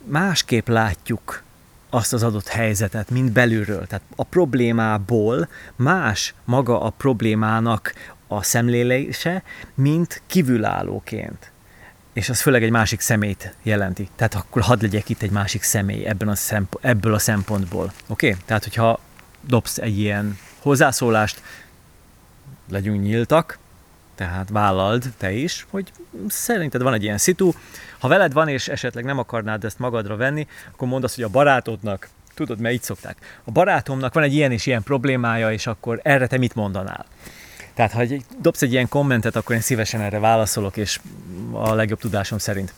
másképp 0.04 0.68
látjuk 0.68 1.42
azt 1.90 2.12
az 2.12 2.22
adott 2.22 2.48
helyzetet, 2.48 3.10
mint 3.10 3.32
belülről. 3.32 3.86
Tehát 3.86 4.04
a 4.16 4.24
problémából 4.24 5.48
más 5.76 6.34
maga 6.44 6.82
a 6.82 6.90
problémának 6.90 7.94
a 8.26 8.42
szemlélése, 8.42 9.42
mint 9.74 10.22
kívülállóként. 10.26 11.50
És 12.12 12.28
az 12.28 12.40
főleg 12.40 12.62
egy 12.62 12.70
másik 12.70 13.00
szemét 13.00 13.54
jelenti. 13.62 14.08
Tehát 14.16 14.34
akkor 14.34 14.62
hadd 14.62 14.82
legyek 14.82 15.08
itt 15.08 15.22
egy 15.22 15.30
másik 15.30 15.62
személy 15.62 16.06
ebben 16.06 16.28
a 16.28 16.34
szemp- 16.34 16.78
ebből 16.80 17.14
a 17.14 17.18
szempontból. 17.18 17.92
Oké? 18.06 18.28
Okay? 18.28 18.40
Tehát, 18.46 18.64
hogyha 18.64 19.00
dobsz 19.48 19.78
egy 19.78 19.98
ilyen 19.98 20.38
hozzászólást, 20.58 21.42
legyünk 22.70 23.02
nyíltak, 23.02 23.58
tehát 24.14 24.48
vállald 24.48 25.12
te 25.16 25.32
is, 25.32 25.66
hogy 25.70 25.92
szerinted 26.28 26.82
van 26.82 26.94
egy 26.94 27.02
ilyen 27.02 27.18
szitu, 27.18 27.52
ha 27.98 28.08
veled 28.08 28.32
van, 28.32 28.48
és 28.48 28.68
esetleg 28.68 29.04
nem 29.04 29.18
akarnád 29.18 29.64
ezt 29.64 29.78
magadra 29.78 30.16
venni, 30.16 30.46
akkor 30.72 30.88
mondd 30.88 31.04
azt, 31.04 31.14
hogy 31.14 31.24
a 31.24 31.28
barátodnak, 31.28 32.08
tudod, 32.34 32.58
mert 32.58 32.74
így 32.74 32.82
szokták, 32.82 33.40
a 33.44 33.50
barátomnak 33.50 34.14
van 34.14 34.22
egy 34.22 34.34
ilyen 34.34 34.52
és 34.52 34.66
ilyen 34.66 34.82
problémája, 34.82 35.52
és 35.52 35.66
akkor 35.66 36.00
erre 36.02 36.26
te 36.26 36.38
mit 36.38 36.54
mondanál? 36.54 37.06
Tehát, 37.74 37.92
ha 37.92 38.02
dobsz 38.40 38.62
egy 38.62 38.72
ilyen 38.72 38.88
kommentet, 38.88 39.36
akkor 39.36 39.54
én 39.54 39.60
szívesen 39.60 40.00
erre 40.00 40.18
válaszolok, 40.18 40.76
és 40.76 41.00
a 41.52 41.74
legjobb 41.74 41.98
tudásom 41.98 42.38
szerint. 42.38 42.74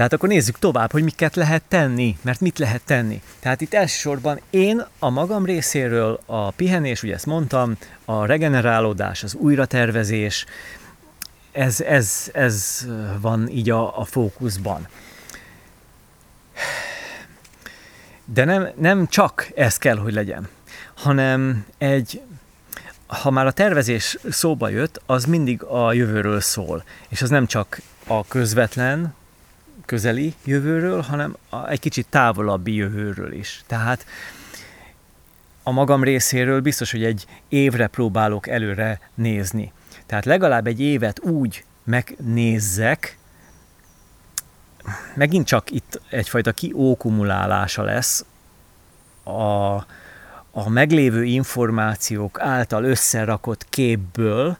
Tehát 0.00 0.14
akkor 0.14 0.28
nézzük 0.28 0.58
tovább, 0.58 0.92
hogy 0.92 1.02
miket 1.02 1.36
lehet 1.36 1.62
tenni, 1.68 2.18
mert 2.22 2.40
mit 2.40 2.58
lehet 2.58 2.82
tenni. 2.84 3.22
Tehát 3.40 3.60
itt 3.60 3.74
elsősorban 3.74 4.40
én 4.50 4.86
a 4.98 5.10
magam 5.10 5.44
részéről 5.44 6.20
a 6.26 6.50
pihenés, 6.50 7.02
ugye 7.02 7.14
ezt 7.14 7.26
mondtam, 7.26 7.76
a 8.04 8.24
regenerálódás, 8.24 9.22
az 9.22 9.34
újratervezés, 9.34 10.46
ez, 11.52 11.80
ez, 11.80 12.30
ez 12.32 12.86
van 13.20 13.48
így 13.48 13.70
a, 13.70 13.98
a 13.98 14.04
fókuszban. 14.04 14.88
De 18.24 18.44
nem, 18.44 18.68
nem 18.76 19.06
csak 19.06 19.50
ez 19.54 19.76
kell, 19.76 19.96
hogy 19.96 20.12
legyen, 20.12 20.48
hanem 20.94 21.66
egy, 21.78 22.20
ha 23.06 23.30
már 23.30 23.46
a 23.46 23.52
tervezés 23.52 24.18
szóba 24.30 24.68
jött, 24.68 25.02
az 25.06 25.24
mindig 25.24 25.62
a 25.62 25.92
jövőről 25.92 26.40
szól. 26.40 26.84
És 27.08 27.22
az 27.22 27.30
nem 27.30 27.46
csak 27.46 27.80
a 28.06 28.24
közvetlen, 28.26 29.18
közeli 29.90 30.34
jövőről, 30.44 31.00
hanem 31.00 31.36
egy 31.68 31.80
kicsit 31.80 32.06
távolabbi 32.08 32.74
jövőről 32.74 33.32
is. 33.32 33.62
Tehát 33.66 34.06
a 35.62 35.70
magam 35.70 36.04
részéről 36.04 36.60
biztos, 36.60 36.90
hogy 36.90 37.04
egy 37.04 37.26
évre 37.48 37.86
próbálok 37.86 38.48
előre 38.48 39.00
nézni. 39.14 39.72
Tehát 40.06 40.24
legalább 40.24 40.66
egy 40.66 40.80
évet 40.80 41.20
úgy 41.20 41.64
megnézzek, 41.84 43.18
megint 45.14 45.46
csak 45.46 45.70
itt 45.70 46.00
egyfajta 46.10 46.52
kiókumulálása 46.52 47.82
lesz 47.82 48.24
a, 49.22 49.74
a 50.50 50.68
meglévő 50.68 51.24
információk 51.24 52.40
által 52.40 52.84
összerakott 52.84 53.66
képből, 53.68 54.58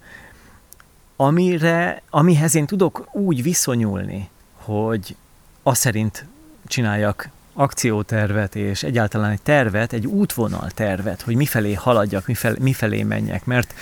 amire, 1.17 2.03
amihez 2.11 2.55
én 2.55 2.67
tudok 2.67 3.09
úgy 3.13 3.43
viszonyulni, 3.43 4.29
hogy 4.71 5.17
azt 5.63 5.81
szerint 5.81 6.27
csináljak 6.67 7.29
akciótervet, 7.53 8.57
és 8.57 8.83
egyáltalán 8.83 9.31
egy 9.31 9.43
tervet, 9.43 9.93
egy 9.93 10.07
útvonal 10.07 10.71
tervet, 10.71 11.23
hogy 11.23 11.35
mifelé 11.35 11.73
haladjak, 11.73 12.27
mifelé, 12.27 12.57
mifelé 12.61 13.03
menjek, 13.03 13.45
mert 13.45 13.75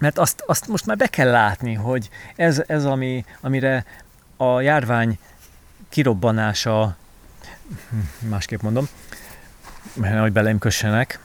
mert 0.00 0.18
azt, 0.18 0.42
azt 0.46 0.68
most 0.68 0.86
már 0.86 0.96
be 0.96 1.06
kell 1.06 1.30
látni, 1.30 1.74
hogy 1.74 2.08
ez, 2.36 2.62
ez 2.66 2.84
ami, 2.84 3.24
amire 3.40 3.84
a 4.36 4.60
járvány 4.60 5.18
kirobbanása, 5.88 6.96
másképp 8.28 8.60
mondom, 8.60 8.88
mert 9.94 10.20
hogy 10.20 10.32
belém 10.32 10.58
kössenek, 10.58 11.18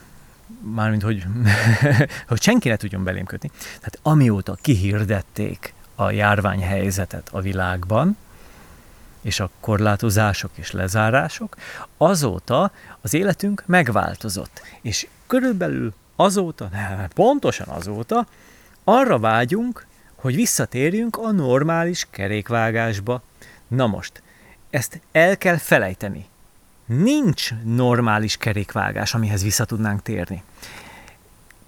mármint, 0.73 1.01
hogy, 1.01 1.25
hogy 2.27 2.41
senki 2.41 2.69
ne 2.69 2.75
tudjon 2.75 3.03
belém 3.03 3.25
kötni. 3.25 3.51
Tehát 3.65 3.99
amióta 4.01 4.57
kihirdették 4.61 5.73
a 5.95 6.11
járványhelyzetet 6.11 7.29
a 7.31 7.41
világban, 7.41 8.17
és 9.25 9.39
a 9.39 9.49
korlátozások 9.59 10.51
és 10.55 10.71
lezárások, 10.71 11.55
azóta 11.97 12.71
az 13.01 13.13
életünk 13.13 13.63
megváltozott. 13.65 14.61
És 14.81 15.07
körülbelül 15.27 15.93
azóta, 16.15 16.69
nem, 16.71 17.07
pontosan 17.13 17.67
azóta, 17.67 18.27
arra 18.83 19.19
vágyunk, 19.19 19.85
hogy 20.15 20.35
visszatérjünk 20.35 21.17
a 21.17 21.31
normális 21.31 22.07
kerékvágásba. 22.09 23.21
Na 23.67 23.87
most, 23.87 24.21
ezt 24.69 25.01
el 25.11 25.37
kell 25.37 25.57
felejteni. 25.57 26.25
Nincs 26.85 27.49
normális 27.63 28.37
kerékvágás, 28.37 29.13
amihez 29.13 29.43
vissza 29.43 29.65
tudnánk 29.65 30.01
térni. 30.01 30.43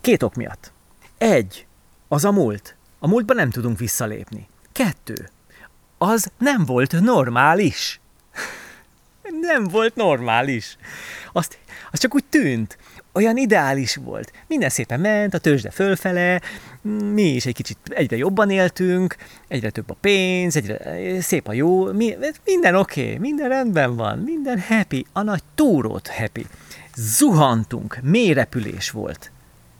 Két 0.01 0.23
ok 0.23 0.35
miatt. 0.35 0.71
Egy, 1.17 1.65
az 2.07 2.25
a 2.25 2.31
múlt. 2.31 2.75
A 2.99 3.07
múltban 3.07 3.35
nem 3.35 3.49
tudunk 3.49 3.77
visszalépni. 3.79 4.47
Kettő, 4.71 5.29
az 5.97 6.31
nem 6.37 6.65
volt 6.65 6.99
normális. 7.01 7.99
nem 9.41 9.63
volt 9.63 9.95
normális. 9.95 10.77
Azt, 11.31 11.57
az 11.91 11.99
csak 11.99 12.15
úgy 12.15 12.25
tűnt. 12.29 12.77
Olyan 13.13 13.37
ideális 13.37 13.95
volt. 13.95 14.31
Minden 14.47 14.69
szépen 14.69 14.99
ment, 14.99 15.33
a 15.33 15.37
tőzsde 15.37 15.69
fölfele, 15.69 16.41
mi 17.13 17.21
is 17.21 17.45
egy 17.45 17.53
kicsit 17.53 17.77
egyre 17.89 18.17
jobban 18.17 18.49
éltünk, 18.49 19.15
egyre 19.47 19.69
több 19.69 19.89
a 19.89 19.95
pénz, 20.01 20.55
egyre 20.55 21.21
szép 21.21 21.47
a 21.47 21.53
jó, 21.53 21.91
mi, 21.91 22.15
minden 22.45 22.75
oké, 22.75 23.03
okay, 23.03 23.17
minden 23.17 23.49
rendben 23.49 23.95
van, 23.95 24.19
minden 24.19 24.59
happy, 24.59 25.05
a 25.13 25.21
nagy 25.21 25.43
túrót 25.55 26.07
happy. 26.07 26.45
Zuhantunk, 26.95 27.99
mély 28.01 28.33
repülés 28.33 28.91
volt. 28.91 29.31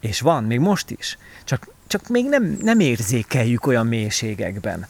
És 0.02 0.22
van, 0.22 0.44
még 0.44 0.60
most 0.60 0.90
is. 0.90 1.18
Csak, 1.44 1.68
csak 1.88 2.08
még 2.08 2.26
nem, 2.26 2.58
nem 2.62 2.80
érzékeljük 2.80 3.66
olyan 3.66 3.88
mélységekben 3.88 4.88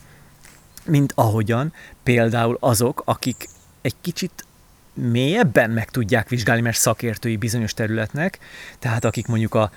mint 0.88 1.12
ahogyan 1.16 1.74
például 2.04 2.58
azok, 2.60 3.02
akik 3.06 3.48
egy 3.82 3.96
kicsit 4.02 4.46
mélyebben 4.94 5.70
meg 5.70 5.90
tudják 5.90 6.30
vizsgálni, 6.30 6.62
mert 6.62 6.78
szakértői 6.78 7.38
bizonyos 7.38 7.74
területnek, 7.74 8.40
tehát 8.80 9.06
akik 9.06 9.28
mondjuk 9.28 9.54
a, 9.54 9.72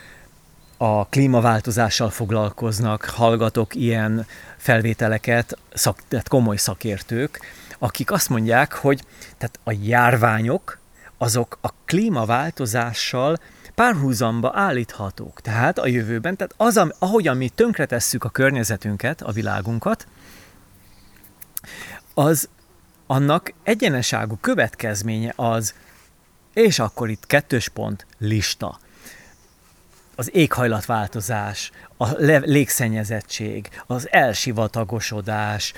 a 0.76 1.06
klímaváltozással 1.06 2.10
foglalkoznak, 2.10 3.04
hallgatok 3.04 3.74
ilyen 3.74 4.26
felvételeket, 4.56 5.58
szak, 5.74 5.98
tehát 6.08 6.28
komoly 6.28 6.56
szakértők, 6.56 7.40
akik 7.78 8.10
azt 8.10 8.28
mondják, 8.28 8.72
hogy 8.72 9.02
tehát 9.38 9.58
a 9.64 9.72
járványok 9.82 10.78
azok 11.18 11.58
a 11.60 11.68
klímaváltozással 11.84 13.38
párhuzamba 13.74 14.52
állíthatók. 14.54 15.40
Tehát 15.40 15.78
a 15.78 15.86
jövőben, 15.86 16.36
tehát 16.36 16.54
az, 16.56 16.94
ahogyan 16.98 17.36
mi 17.36 17.48
tönkretesszük 17.48 18.24
a 18.24 18.28
környezetünket, 18.28 19.22
a 19.22 19.32
világunkat, 19.32 20.06
az 22.20 22.48
annak 23.06 23.52
egyeneságú 23.62 24.36
következménye 24.40 25.32
az, 25.36 25.74
és 26.54 26.78
akkor 26.78 27.10
itt 27.10 27.26
kettős 27.26 27.68
pont, 27.68 28.06
lista. 28.18 28.78
Az 30.14 30.34
éghajlatváltozás, 30.34 31.70
a 31.96 32.08
légszennyezettség, 32.44 33.68
az 33.86 34.08
elsivatagosodás, 34.12 35.72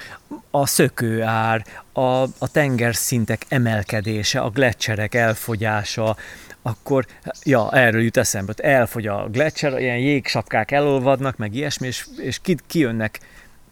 a 0.50 0.66
szökőár, 0.66 1.64
a, 1.92 2.22
a 2.22 2.48
tengerszintek 2.52 3.44
emelkedése, 3.48 4.40
a 4.40 4.50
gletszerek 4.50 5.14
elfogyása, 5.14 6.16
akkor, 6.62 7.07
ja, 7.42 7.70
erről 7.72 8.02
jut 8.02 8.16
eszembe, 8.16 8.55
elfogy 8.57 9.07
a 9.07 9.28
gletszer, 9.28 9.81
ilyen 9.81 9.98
jégsapkák 9.98 10.70
elolvadnak, 10.70 11.37
meg 11.37 11.55
ilyesmi, 11.55 11.87
és, 11.87 12.07
és 12.16 12.38
ki, 12.40 12.57
kijönnek 12.66 13.20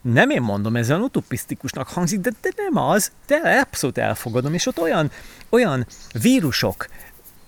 nem 0.03 0.31
én 0.31 0.43
mondom, 0.43 0.77
ez 0.77 0.91
olyan 0.91 1.03
utopisztikusnak 1.03 1.89
hangzik, 1.89 2.21
de, 2.21 2.31
de 2.41 2.51
nem 2.57 2.77
az, 2.77 3.13
de 3.27 3.37
abszolút 3.37 3.99
elfogadom, 3.99 4.55
és 4.55 4.67
ott 4.67 4.81
olyan, 4.81 5.11
olyan 5.49 5.87
vírusok, 6.23 6.87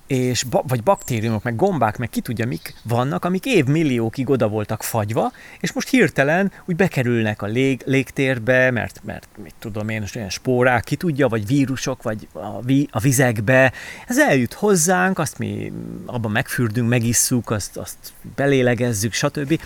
és, 0.07 0.45
vagy 0.49 0.83
baktériumok, 0.83 1.43
meg 1.43 1.57
gombák, 1.57 1.99
meg 1.99 2.09
ki 2.11 2.21
tudja 2.21 2.47
mik 2.47 2.75
vannak, 2.83 3.25
amik 3.25 3.45
évmilliókig 3.45 4.31
oda 4.31 4.49
voltak 4.49 4.83
fagyva, 4.83 5.33
és 5.61 5.73
most 5.73 5.89
hirtelen 5.89 6.53
úgy 6.65 6.77
bekerülnek 6.77 7.43
a 7.43 7.47
lég, 7.47 7.83
légtérbe, 7.85 8.71
mert, 8.71 9.01
mert 9.05 9.29
mit 9.43 9.55
tudom 9.59 9.89
én, 9.89 10.05
olyan 10.15 10.29
spórák, 10.29 10.85
ki 10.85 10.97
tudja, 10.97 11.29
vagy 11.29 11.47
vírusok, 11.47 12.03
vagy 12.03 12.29
a, 12.33 12.61
vi, 12.61 12.89
a 12.91 12.99
vizekbe. 12.99 13.73
Ez 14.07 14.19
eljut 14.19 14.53
hozzánk, 14.53 15.19
azt 15.19 15.39
mi 15.39 15.73
abban 16.07 16.31
megfürdünk, 16.31 16.89
megisszuk, 16.89 17.51
azt, 17.51 17.77
azt 17.77 17.97
belélegezzük, 18.35 19.13
stb. 19.13 19.61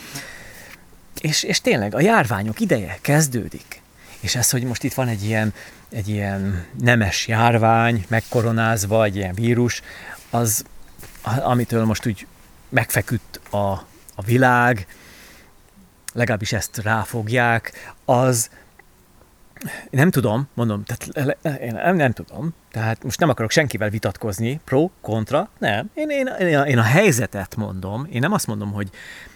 És, 1.20 1.42
és 1.42 1.61
tényleg 1.61 1.94
a 1.94 2.00
járványok 2.00 2.61
ideje 2.61 2.98
kezdődik. 3.00 3.81
És 4.20 4.35
ez, 4.35 4.50
hogy 4.50 4.62
most 4.62 4.85
itt 4.85 4.94
van 4.94 5.09
egy 5.09 5.24
ilyen, 5.24 5.55
egy 5.90 6.09
ilyen 6.09 6.66
nemes 6.81 7.26
járvány, 7.26 8.05
megkoronázva, 8.09 9.05
egy 9.05 9.16
ilyen 9.16 9.35
vírus, 9.35 9.83
az, 10.31 10.64
amitől 11.22 11.85
most 11.85 12.07
úgy 12.07 12.26
megfeküdt 12.68 13.40
a, 13.50 13.72
a 14.14 14.22
világ, 14.24 14.87
legalábbis 16.12 16.52
ezt 16.52 16.76
ráfogják, 16.76 17.94
az 18.05 18.50
nem 19.90 20.11
tudom, 20.11 20.49
mondom, 20.55 20.83
tehát 20.85 21.33
én 21.61 21.73
nem, 21.73 21.97
nem 21.97 22.12
tudom, 22.12 22.55
tehát 22.71 23.03
most 23.03 23.21
nem 23.21 23.29
akarok 23.29 23.51
senkivel 23.51 23.90
vitatkozni, 23.90 24.61
pro, 24.64 24.90
kontra, 25.01 25.49
nem, 25.59 25.90
én, 25.95 26.11
én, 26.11 26.27
én 26.64 26.79
a 26.79 26.83
helyzetet 26.83 27.57
mondom, 27.57 28.07
én 28.11 28.21
nem 28.21 28.33
azt 28.33 28.47
mondom, 28.47 28.73
hogy 28.73 28.90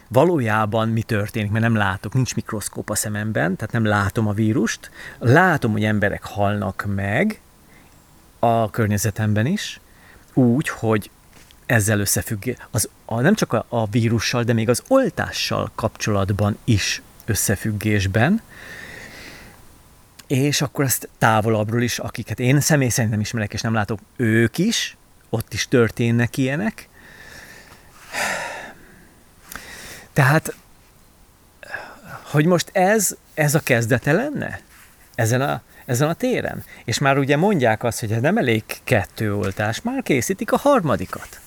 valójában 0.09 0.89
mi 0.89 1.03
történik, 1.03 1.51
mert 1.51 1.65
nem 1.65 1.77
látok, 1.77 2.15
nincs 2.15 2.35
mikroszkóp 2.35 2.91
a 2.91 2.95
szememben, 2.95 3.57
tehát 3.57 3.73
nem 3.73 3.85
látom 3.85 4.27
a 4.27 4.33
vírust, 4.33 4.91
látom, 5.19 5.73
hogy 5.73 5.85
emberek 5.85 6.25
halnak 6.25 6.85
meg 6.95 7.41
a 8.39 8.71
környezetemben 8.71 9.47
is, 9.47 9.81
úgy, 10.35 10.69
hogy 10.69 11.11
ezzel 11.67 12.01
összefügg, 12.01 12.57
az, 12.71 12.89
a, 13.05 13.21
nem 13.21 13.35
csak 13.35 13.53
a, 13.53 13.65
a 13.69 13.87
vírussal, 13.87 14.43
de 14.43 14.53
még 14.53 14.69
az 14.69 14.83
oltással 14.89 15.71
kapcsolatban 15.75 16.59
is 16.65 17.03
összefüggésben, 17.25 18.41
és 20.31 20.63
akkor 20.63 20.85
ezt 20.85 21.09
távolabbról 21.19 21.83
is, 21.83 21.99
akiket 21.99 22.41
én 22.41 22.61
személy 22.61 22.89
szerint 22.89 23.13
nem 23.13 23.21
ismerek 23.21 23.53
és 23.53 23.61
nem 23.61 23.75
látok, 23.75 23.99
ők 24.17 24.59
is, 24.59 24.97
ott 25.29 25.53
is 25.53 25.69
történnek 25.69 26.37
ilyenek. 26.37 26.89
Tehát, 30.13 30.55
hogy 32.23 32.47
most 32.47 32.69
ez, 32.73 33.17
ez 33.35 33.55
a 33.55 33.61
kezdete 33.61 34.13
lenne? 34.13 34.61
Ezen 35.15 35.41
a, 35.41 35.63
ezen 35.85 36.09
a 36.09 36.15
téren? 36.15 36.65
És 36.85 36.99
már 36.99 37.19
ugye 37.19 37.37
mondják 37.37 37.85
azt, 37.85 38.01
hogy 38.01 38.21
nem 38.21 38.39
elég 38.39 38.65
kettő 38.85 39.35
oltás, 39.35 39.83
már 39.83 40.03
készítik 40.03 40.53
a 40.53 40.57
harmadikat. 40.57 41.41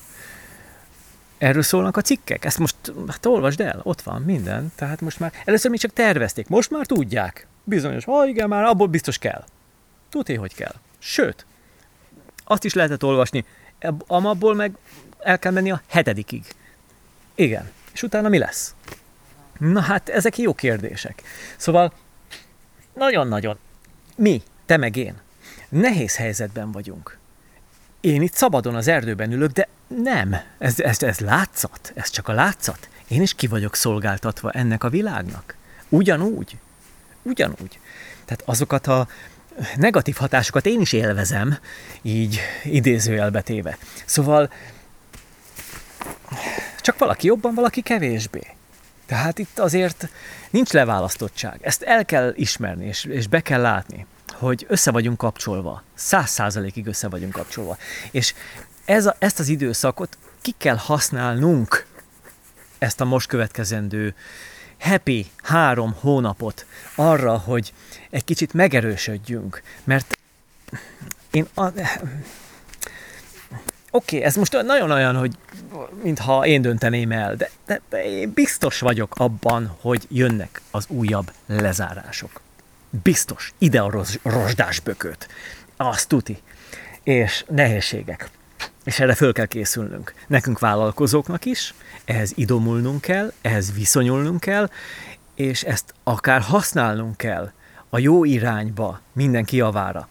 Erről 1.38 1.63
szólnak 1.63 1.98
a 1.98 2.02
cikkek. 2.02 2.46
Ezt 2.46 2.60
most 2.60 2.76
hát 3.08 3.26
olvasd 3.26 3.60
el, 3.60 3.80
ott 3.84 4.02
van 4.02 4.22
minden. 4.22 4.72
Tehát 4.76 5.02
most 5.02 5.19
már, 5.19 5.34
először 5.46 5.72
még 5.72 5.80
csak 5.80 5.93
tervezték, 5.93 6.48
most 6.48 6.69
már 6.69 6.86
tudják. 6.86 7.48
Bizonyos, 7.63 8.06
ha 8.06 8.26
igen, 8.26 8.47
már 8.47 8.63
abból 8.63 8.88
biztos 8.88 9.17
kell. 9.17 9.43
Tudja, 10.10 10.39
hogy 10.39 10.56
kell. 10.56 10.73
Sőt, 10.99 11.45
azt 12.43 12.63
is 12.63 12.73
lehetett 12.73 13.04
olvasni, 13.04 13.45
abból 14.08 14.56
meg 14.56 14.78
el 15.19 15.39
kell 15.39 15.52
menni 15.52 15.71
a 15.71 15.82
hetedikig. 15.88 16.45
Igen. 17.36 17.71
És 17.93 18.04
utána 18.04 18.30
mi 18.30 18.38
lesz? 18.38 18.76
Na 19.58 19.80
hát, 19.80 20.10
ezek 20.10 20.38
jó 20.38 20.54
kérdések. 20.54 21.23
Szóval 21.58 21.93
nagyon-nagyon 22.93 23.58
mi, 24.15 24.41
te 24.65 24.78
meg 24.78 24.95
én, 24.95 25.15
nehéz 25.69 26.15
helyzetben 26.15 26.71
vagyunk. 26.71 27.17
Én 28.02 28.21
itt 28.21 28.34
szabadon 28.34 28.76
az 28.76 28.88
erdőben 28.88 29.32
ülök, 29.32 29.52
de 29.52 29.67
nem. 29.88 30.36
Ez, 30.58 30.80
ez, 30.80 31.04
ez 31.04 31.19
látszat, 31.19 31.91
ez 31.95 32.10
csak 32.10 32.28
a 32.28 32.34
látszat. 32.34 32.89
Én 33.08 33.21
is 33.21 33.34
ki 33.34 33.47
vagyok 33.47 33.76
szolgáltatva 33.76 34.52
ennek 34.52 34.84
a 34.84 34.89
világnak. 34.89 35.56
Ugyanúgy. 35.89 36.58
Ugyanúgy. 37.24 37.80
Tehát 38.26 38.44
azokat 38.46 38.88
a 38.88 39.08
negatív 39.76 40.16
hatásokat 40.16 40.66
én 40.66 40.82
is 40.82 40.94
élvezem, 40.94 41.58
így 42.02 42.40
idézőjelbe 42.64 43.42
téve. 43.42 43.78
Szóval 44.06 44.52
csak 46.82 46.98
valaki 46.98 47.28
jobban, 47.28 47.54
valaki 47.54 47.82
kevésbé. 47.82 48.42
Tehát 49.06 49.40
itt 49.40 49.60
azért 49.60 50.08
nincs 50.50 50.72
leválasztottság. 50.72 51.60
Ezt 51.62 51.82
el 51.82 52.06
kell 52.06 52.34
ismerni, 52.36 52.86
és, 52.86 53.04
és 53.04 53.28
be 53.28 53.42
kell 53.42 53.62
látni, 53.62 54.06
hogy 54.34 54.66
össze 54.70 54.92
vagyunk 54.92 55.18
kapcsolva. 55.18 55.84
Száz 55.94 56.30
százalékig 56.30 56.88
össze 56.88 57.10
vagyunk 57.10 57.32
kapcsolva. 57.32 57.78
És 58.12 58.34
ez 58.86 59.06
a, 59.06 59.16
ezt 59.20 59.40
az 59.40 59.48
időszakot 59.48 60.18
ki 60.42 60.54
kell 60.58 60.76
használnunk, 60.76 61.86
ezt 62.78 63.02
a 63.02 63.06
most 63.06 63.28
következendő 63.28 64.16
happy 64.84 65.32
három 65.43 65.96
hónapot 66.00 66.65
arra, 66.96 67.38
hogy 67.38 67.74
egy 68.10 68.24
kicsit 68.24 68.54
megerősödjünk. 68.54 69.62
Mert 69.84 70.17
én 71.32 71.48
a, 71.54 71.65
Oké, 73.96 74.15
okay, 74.15 74.28
ez 74.28 74.36
most 74.36 74.62
nagyon 74.62 74.91
olyan, 74.91 75.15
hogy 75.15 75.38
mintha 76.04 76.46
én 76.46 76.62
dönteném 76.62 77.12
el, 77.12 77.36
de, 77.36 77.50
de, 77.65 78.04
én 78.06 78.32
biztos 78.34 78.80
vagyok 78.80 79.15
abban, 79.17 79.76
hogy 79.82 80.06
jönnek 80.10 80.62
az 80.72 80.86
újabb 80.88 81.32
lezárások. 81.46 82.41
Biztos. 83.04 83.54
Ide 83.58 83.82
a 83.82 83.89
roz, 83.89 84.19
rozsdás 84.24 84.80
bököt. 84.80 85.28
Azt 85.78 86.08
tuti. 86.08 86.41
És 87.04 87.46
nehézségek. 87.48 88.30
És 88.84 89.00
erre 89.00 89.13
föl 89.13 89.34
kell 89.34 89.46
készülnünk. 89.46 90.13
Nekünk 90.28 90.60
vállalkozóknak 90.60 91.46
is, 91.46 91.74
ehhez 92.06 92.32
idomulnunk 92.36 93.02
kell, 93.02 93.32
ehhez 93.42 93.74
viszonyulnunk 93.74 94.39
kell, 94.39 94.70
és 95.36 95.63
ezt 95.63 95.94
akár 96.04 96.42
használnunk 96.42 97.18
kell 97.18 97.52
a 97.89 98.00
jó 98.00 98.24
irányba, 98.24 99.00
mindenki 99.13 99.56
javára 99.56 100.08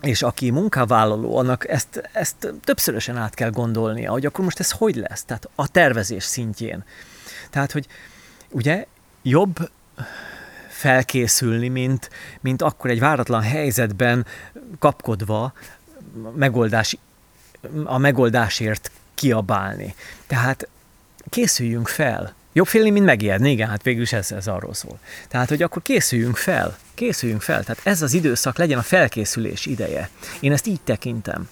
és 0.00 0.22
aki 0.22 0.50
munkavállaló, 0.50 1.36
annak 1.36 1.68
ezt, 1.68 2.08
ezt 2.12 2.52
többszörösen 2.64 3.16
át 3.16 3.34
kell 3.34 3.50
gondolnia, 3.50 4.10
hogy 4.10 4.26
akkor 4.26 4.44
most 4.44 4.60
ez 4.60 4.70
hogy 4.70 4.96
lesz, 4.96 5.24
tehát 5.24 5.48
a 5.54 5.68
tervezés 5.68 6.24
szintjén. 6.24 6.84
Tehát, 7.50 7.72
hogy 7.72 7.86
ugye 8.50 8.86
jobb 9.22 9.70
felkészülni, 10.68 11.68
mint, 11.68 12.10
mint 12.40 12.62
akkor 12.62 12.90
egy 12.90 12.98
váratlan 12.98 13.42
helyzetben 13.42 14.26
kapkodva 14.78 15.52
megoldás, 16.34 16.96
a 17.84 17.98
megoldásért 17.98 18.90
kiabálni. 19.14 19.94
Tehát 20.26 20.68
készüljünk 21.28 21.88
fel. 21.88 22.34
Jobb 22.52 22.66
félni, 22.66 22.90
mint 22.90 23.04
megijedni, 23.04 23.50
igen, 23.50 23.68
hát 23.68 23.82
végül 23.82 24.02
is 24.02 24.12
ez, 24.12 24.32
ez 24.32 24.46
arról 24.46 24.74
szól. 24.74 24.98
Tehát, 25.28 25.48
hogy 25.48 25.62
akkor 25.62 25.82
készüljünk 25.82 26.36
fel, 26.36 26.76
készüljünk 26.94 27.42
fel, 27.42 27.64
tehát 27.64 27.86
ez 27.86 28.02
az 28.02 28.12
időszak 28.12 28.58
legyen 28.58 28.78
a 28.78 28.82
felkészülés 28.82 29.66
ideje. 29.66 30.08
Én 30.40 30.52
ezt 30.52 30.66
így 30.66 30.80
tekintem. 30.80 31.48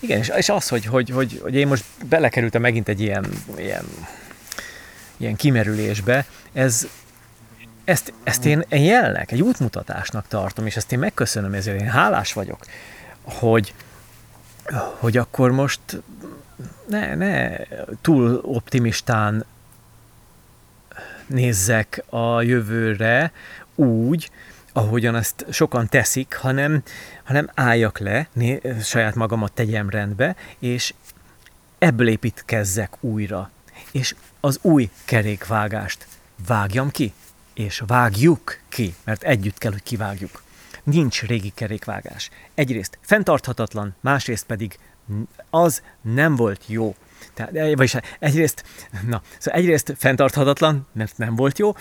Igen, 0.00 0.18
és, 0.36 0.48
az, 0.48 0.68
hogy, 0.68 0.84
hogy, 0.84 1.10
hogy, 1.10 1.40
hogy 1.42 1.54
én 1.54 1.66
most 1.66 1.84
belekerültem 2.08 2.60
megint 2.60 2.88
egy 2.88 3.00
ilyen, 3.00 3.26
ilyen, 3.56 3.84
ilyen 5.16 5.36
kimerülésbe, 5.36 6.26
ez, 6.52 6.86
ezt, 7.84 8.12
ezt 8.24 8.44
én, 8.44 8.64
én 8.68 8.82
jelnek, 8.82 9.32
egy 9.32 9.42
útmutatásnak 9.42 10.28
tartom, 10.28 10.66
és 10.66 10.76
ezt 10.76 10.92
én 10.92 10.98
megköszönöm, 10.98 11.54
ezért 11.54 11.80
én 11.80 11.88
hálás 11.88 12.32
vagyok, 12.32 12.64
hogy, 13.22 13.74
hogy 14.98 15.16
akkor 15.16 15.50
most 15.50 15.80
ne, 16.88 17.14
ne 17.14 17.56
túl 18.00 18.40
optimistán 18.42 19.44
nézzek 21.26 22.02
a 22.08 22.42
jövőre 22.42 23.32
úgy, 23.74 24.30
ahogyan 24.72 25.16
ezt 25.16 25.46
sokan 25.50 25.88
teszik, 25.88 26.34
hanem, 26.34 26.82
hanem 27.24 27.50
álljak 27.54 27.98
le, 27.98 28.28
né, 28.32 28.60
saját 28.82 29.14
magamat 29.14 29.52
tegyem 29.52 29.90
rendbe, 29.90 30.36
és 30.58 30.94
ebből 31.78 32.08
építkezzek 32.08 32.96
újra. 33.00 33.50
És 33.92 34.14
az 34.40 34.58
új 34.62 34.90
kerékvágást 35.04 36.06
vágjam 36.46 36.90
ki, 36.90 37.12
és 37.54 37.82
vágjuk 37.86 38.58
ki, 38.68 38.94
mert 39.04 39.22
együtt 39.22 39.58
kell, 39.58 39.72
hogy 39.72 39.82
kivágjuk. 39.82 40.42
Nincs 40.84 41.22
régi 41.22 41.52
kerékvágás. 41.54 42.30
Egyrészt 42.54 42.98
fenntarthatatlan, 43.00 43.94
másrészt 44.00 44.46
pedig 44.46 44.78
az 45.50 45.82
nem 46.00 46.36
volt 46.36 46.64
jó. 46.66 46.94
Tehát, 47.34 47.54
eh, 47.54 47.74
vagyis 47.74 47.96
egyrészt, 48.18 48.64
na, 49.06 49.22
szóval 49.38 49.60
egyrészt 49.60 49.94
fenntarthatatlan, 49.98 50.86
mert 50.92 51.18
nem 51.18 51.36
volt 51.36 51.58
jó, 51.58 51.72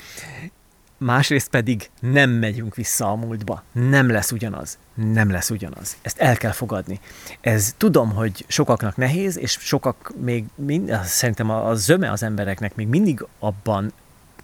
másrészt 0.99 1.49
pedig 1.49 1.89
nem 1.99 2.29
megyünk 2.29 2.75
vissza 2.75 3.11
a 3.11 3.15
múltba. 3.15 3.63
Nem 3.71 4.09
lesz 4.09 4.31
ugyanaz. 4.31 4.77
Nem 4.93 5.31
lesz 5.31 5.49
ugyanaz. 5.49 5.97
Ezt 6.01 6.19
el 6.19 6.37
kell 6.37 6.51
fogadni. 6.51 6.99
Ez 7.41 7.73
tudom, 7.77 8.13
hogy 8.13 8.45
sokaknak 8.47 8.95
nehéz, 8.95 9.37
és 9.37 9.57
sokak 9.59 10.11
még, 10.21 10.45
mind, 10.55 10.99
szerintem 11.03 11.49
a, 11.49 11.69
a 11.69 11.75
zöme 11.75 12.11
az 12.11 12.23
embereknek 12.23 12.75
még 12.75 12.87
mindig 12.87 13.25
abban 13.39 13.93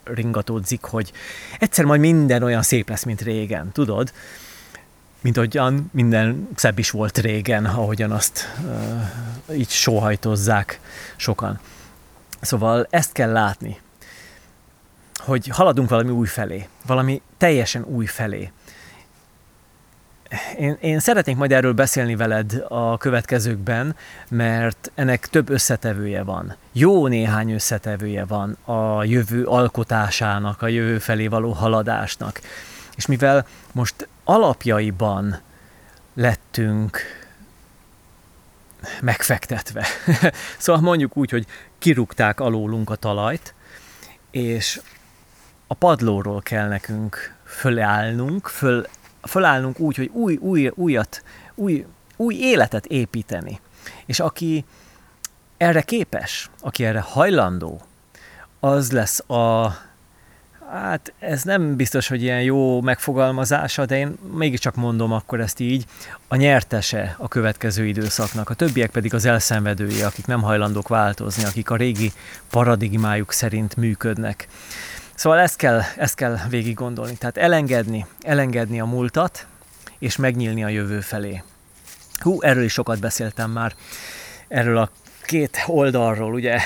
ringatódzik, 0.06 0.84
hogy 0.84 1.12
egyszer 1.60 1.86
majd 1.86 2.00
minden 2.00 2.44
olyan 2.44 2.62
szép 2.62 2.90
lesz, 2.90 3.04
mint 3.04 3.22
régen, 3.22 3.72
tudod? 3.72 4.12
Mint 5.22 5.38
ahogyan 5.38 5.90
minden 5.92 6.48
szebb 6.56 6.80
is 6.80 6.90
volt 6.90 7.18
régen, 7.18 7.66
ahogyan 7.66 8.12
azt 8.12 8.54
uh, 9.48 9.58
így 9.58 9.70
sóhajtozzák 9.70 10.80
sokan. 11.16 11.60
Szóval 12.42 12.88
ezt 12.90 13.12
kell 13.12 13.32
látni, 13.32 13.80
hogy 15.18 15.48
haladunk 15.48 15.90
valami 15.90 16.10
új 16.10 16.28
felé, 16.28 16.68
valami 16.86 17.22
teljesen 17.38 17.84
új 17.84 18.06
felé. 18.06 18.52
Én, 20.58 20.78
én 20.82 21.00
szeretnék 21.00 21.36
majd 21.36 21.52
erről 21.52 21.74
beszélni 21.74 22.16
veled 22.16 22.64
a 22.68 22.98
következőkben, 22.98 23.96
mert 24.30 24.92
ennek 24.96 25.28
több 25.28 25.50
összetevője 25.50 26.24
van. 26.24 26.56
Jó 26.72 27.08
néhány 27.08 27.52
összetevője 27.52 28.26
van 28.26 28.58
a 28.64 29.04
jövő 29.04 29.44
alkotásának, 29.44 30.62
a 30.62 30.68
jövő 30.68 31.00
felé 31.00 31.28
való 31.28 31.52
haladásnak. 31.52 32.42
És 32.96 33.06
mivel 33.06 33.48
most 33.72 34.08
alapjaiban 34.24 35.40
lettünk 36.14 37.00
megfektetve, 39.02 39.86
szóval 40.58 40.82
mondjuk 40.82 41.18
úgy, 41.18 41.30
hogy 41.30 41.46
kirúgták 41.78 42.40
alólunk 42.40 42.90
a 42.90 42.96
talajt, 42.96 43.54
és 44.32 44.82
a 45.68 45.74
padlóról 45.74 46.42
kell 46.42 46.68
nekünk 46.68 47.36
fölállnunk, 47.46 48.48
föl, 48.48 48.88
fölállnunk 49.28 49.80
úgy, 49.80 49.96
hogy 49.96 50.10
új, 50.14 50.36
új, 50.36 50.72
újat, 50.76 51.24
új, 51.56 51.86
új 52.16 52.36
életet 52.36 52.86
építeni. 52.86 53.60
És 54.06 54.20
aki 54.20 54.66
erre 55.58 55.82
képes, 55.82 56.50
aki 56.62 56.86
erre 56.86 57.00
hajlandó, 57.00 57.82
az 58.60 58.92
lesz 58.92 59.30
a, 59.30 59.76
hát 60.72 61.14
ez 61.20 61.44
nem 61.44 61.76
biztos, 61.76 62.08
hogy 62.08 62.22
ilyen 62.22 62.42
jó 62.42 62.82
megfogalmazása, 62.82 63.86
de 63.86 63.98
én 63.98 64.18
mégiscsak 64.34 64.76
mondom 64.76 65.12
akkor 65.12 65.40
ezt 65.40 65.60
így, 65.60 65.86
a 66.28 66.36
nyertese 66.36 67.16
a 67.20 67.28
következő 67.28 67.86
időszaknak, 67.86 68.50
a 68.50 68.54
többiek 68.54 68.90
pedig 68.90 69.14
az 69.14 69.26
elszenvedői, 69.26 70.02
akik 70.02 70.26
nem 70.26 70.42
hajlandók 70.42 70.88
változni, 70.88 71.44
akik 71.44 71.70
a 71.70 71.76
régi 71.76 72.12
paradigmájuk 72.50 73.32
szerint 73.32 73.76
működnek. 73.76 74.48
Szóval 75.16 75.40
ezt 75.40 75.56
kell, 75.56 75.82
ezt 75.98 76.16
kell 76.16 76.38
végig 76.50 76.74
gondolni. 76.74 77.16
Tehát 77.16 77.38
elengedni, 77.38 78.06
elengedni 78.22 78.80
a 78.80 78.86
múltat, 78.86 79.48
és 80.00 80.16
megnyílni 80.16 80.64
a 80.64 80.68
jövő 80.68 81.00
felé. 81.00 81.44
Hú, 82.20 82.42
erről 82.42 82.64
is 82.64 82.74
sokat 82.74 83.00
beszéltem 83.00 83.52
már, 83.52 83.76
erről 84.48 84.78
a 84.78 84.90
két 85.22 85.64
oldalról, 85.68 86.34
ugye, 86.34 86.60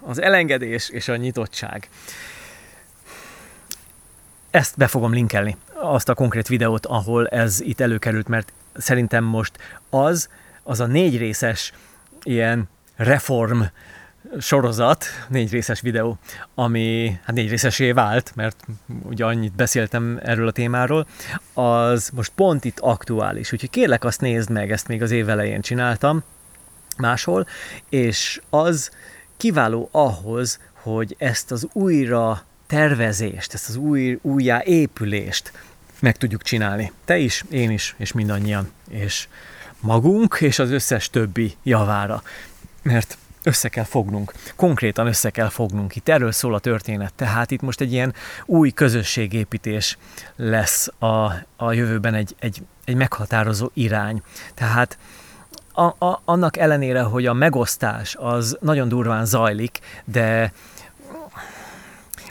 az 0.00 0.20
elengedés 0.20 0.88
és 0.88 1.08
a 1.08 1.16
nyitottság. 1.16 1.88
Ezt 4.50 4.76
be 4.76 4.86
fogom 4.86 5.12
linkelni, 5.12 5.56
azt 5.72 6.08
a 6.08 6.14
konkrét 6.14 6.48
videót, 6.48 6.86
ahol 6.86 7.28
ez 7.28 7.60
itt 7.60 7.80
előkerült, 7.80 8.28
mert 8.28 8.52
szerintem 8.74 9.24
most 9.24 9.58
az, 9.90 10.28
az 10.62 10.80
a 10.80 10.86
négy 10.86 11.18
részes 11.18 11.72
ilyen 12.22 12.68
reform 12.96 13.60
sorozat, 14.38 15.04
négy 15.28 15.50
részes 15.50 15.80
videó, 15.80 16.18
ami 16.54 17.18
hát 17.24 17.34
négy 17.34 17.48
részesé 17.48 17.92
vált, 17.92 18.32
mert 18.34 18.66
ugye 19.02 19.24
annyit 19.24 19.54
beszéltem 19.54 20.20
erről 20.22 20.48
a 20.48 20.52
témáról, 20.52 21.06
az 21.52 22.10
most 22.14 22.32
pont 22.34 22.64
itt 22.64 22.80
aktuális. 22.80 23.52
Úgyhogy 23.52 23.70
kérlek 23.70 24.04
azt 24.04 24.20
nézd 24.20 24.50
meg, 24.50 24.70
ezt 24.70 24.88
még 24.88 25.02
az 25.02 25.10
év 25.10 25.28
elején 25.28 25.60
csináltam 25.60 26.22
máshol, 26.96 27.46
és 27.88 28.40
az 28.50 28.90
kiváló 29.36 29.88
ahhoz, 29.92 30.58
hogy 30.72 31.16
ezt 31.18 31.50
az 31.50 31.66
újra 31.72 32.44
tervezést, 32.66 33.54
ezt 33.54 33.68
az 33.68 33.76
új, 33.76 34.18
újjá 34.22 34.62
épülést 34.64 35.52
meg 36.00 36.16
tudjuk 36.16 36.42
csinálni. 36.42 36.92
Te 37.04 37.16
is, 37.16 37.44
én 37.50 37.70
is, 37.70 37.94
és 37.98 38.12
mindannyian, 38.12 38.70
és 38.90 39.28
magunk, 39.80 40.36
és 40.40 40.58
az 40.58 40.70
összes 40.70 41.10
többi 41.10 41.56
javára. 41.62 42.22
Mert 42.82 43.18
össze 43.44 43.68
kell 43.68 43.84
fognunk, 43.84 44.32
konkrétan 44.56 45.06
össze 45.06 45.30
kell 45.30 45.48
fognunk. 45.48 45.96
Itt 45.96 46.08
erről 46.08 46.32
szól 46.32 46.54
a 46.54 46.58
történet, 46.58 47.14
tehát 47.14 47.50
itt 47.50 47.60
most 47.60 47.80
egy 47.80 47.92
ilyen 47.92 48.14
új 48.44 48.70
közösségépítés 48.70 49.98
lesz 50.36 50.88
a, 50.98 51.32
a 51.56 51.72
jövőben 51.72 52.14
egy, 52.14 52.34
egy, 52.38 52.62
egy 52.84 52.94
meghatározó 52.94 53.70
irány. 53.72 54.22
Tehát 54.54 54.98
a, 55.72 56.04
a, 56.06 56.20
annak 56.24 56.56
ellenére, 56.56 57.02
hogy 57.02 57.26
a 57.26 57.32
megosztás 57.32 58.16
az 58.18 58.56
nagyon 58.60 58.88
durván 58.88 59.24
zajlik, 59.24 59.78
de 60.04 60.52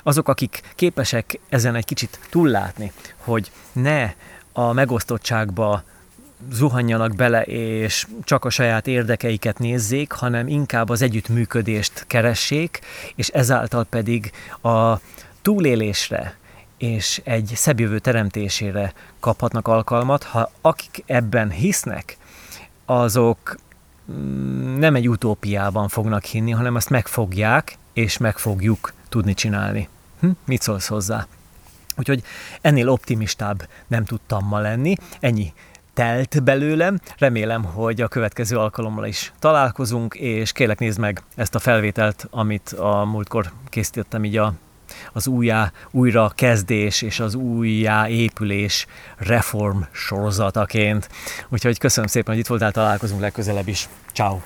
azok, 0.03 0.27
akik 0.27 0.61
képesek 0.75 1.39
ezen 1.49 1.75
egy 1.75 1.85
kicsit 1.85 2.19
túllátni, 2.29 2.91
hogy 3.17 3.51
ne 3.71 4.13
a 4.53 4.73
megosztottságba 4.73 5.83
zuhanjanak 6.51 7.15
bele, 7.15 7.41
és 7.43 8.07
csak 8.23 8.45
a 8.45 8.49
saját 8.49 8.87
érdekeiket 8.87 9.59
nézzék, 9.59 10.11
hanem 10.11 10.47
inkább 10.47 10.89
az 10.89 11.01
együttműködést 11.01 12.03
keressék, 12.07 12.79
és 13.15 13.27
ezáltal 13.27 13.83
pedig 13.83 14.31
a 14.61 14.99
túlélésre 15.41 16.35
és 16.77 17.21
egy 17.23 17.51
szebb 17.55 17.79
jövő 17.79 17.99
teremtésére 17.99 18.93
kaphatnak 19.19 19.67
alkalmat, 19.67 20.23
ha 20.23 20.51
akik 20.61 21.03
ebben 21.05 21.49
hisznek, 21.49 22.17
azok 22.85 23.57
mm, 24.11 24.79
nem 24.79 24.95
egy 24.95 25.09
utópiában 25.09 25.87
fognak 25.87 26.23
hinni, 26.23 26.51
hanem 26.51 26.75
azt 26.75 26.89
megfogják, 26.89 27.77
és 27.93 28.17
meg 28.17 28.37
fogjuk 28.37 28.93
tudni 29.09 29.33
csinálni. 29.33 29.89
Hm? 30.19 30.29
Mit 30.45 30.61
szólsz 30.61 30.87
hozzá? 30.87 31.27
Úgyhogy 31.97 32.23
ennél 32.61 32.89
optimistább 32.89 33.67
nem 33.87 34.05
tudtam 34.05 34.47
ma 34.47 34.59
lenni. 34.59 34.95
Ennyi 35.19 35.53
telt 35.93 36.43
belőlem. 36.43 36.99
Remélem, 37.17 37.63
hogy 37.63 38.01
a 38.01 38.07
következő 38.07 38.57
alkalommal 38.57 39.05
is 39.05 39.33
találkozunk, 39.39 40.15
és 40.15 40.51
kérlek 40.51 40.79
nézd 40.79 40.99
meg 40.99 41.21
ezt 41.35 41.55
a 41.55 41.59
felvételt, 41.59 42.27
amit 42.29 42.69
a 42.69 43.03
múltkor 43.03 43.51
készítettem 43.69 44.25
így 44.25 44.37
a, 44.37 44.53
az 45.13 45.27
újjá, 45.27 45.71
újra 45.91 46.31
kezdés 46.35 47.01
és 47.01 47.19
az 47.19 47.35
újjá 47.35 48.07
épülés 48.07 48.85
reform 49.17 49.81
sorozataként. 49.91 51.09
Úgyhogy 51.49 51.77
köszönöm 51.77 52.09
szépen, 52.09 52.33
hogy 52.33 52.43
itt 52.43 52.49
voltál, 52.49 52.71
találkozunk 52.71 53.21
legközelebb 53.21 53.67
is. 53.67 53.89
Ciao. 54.13 54.39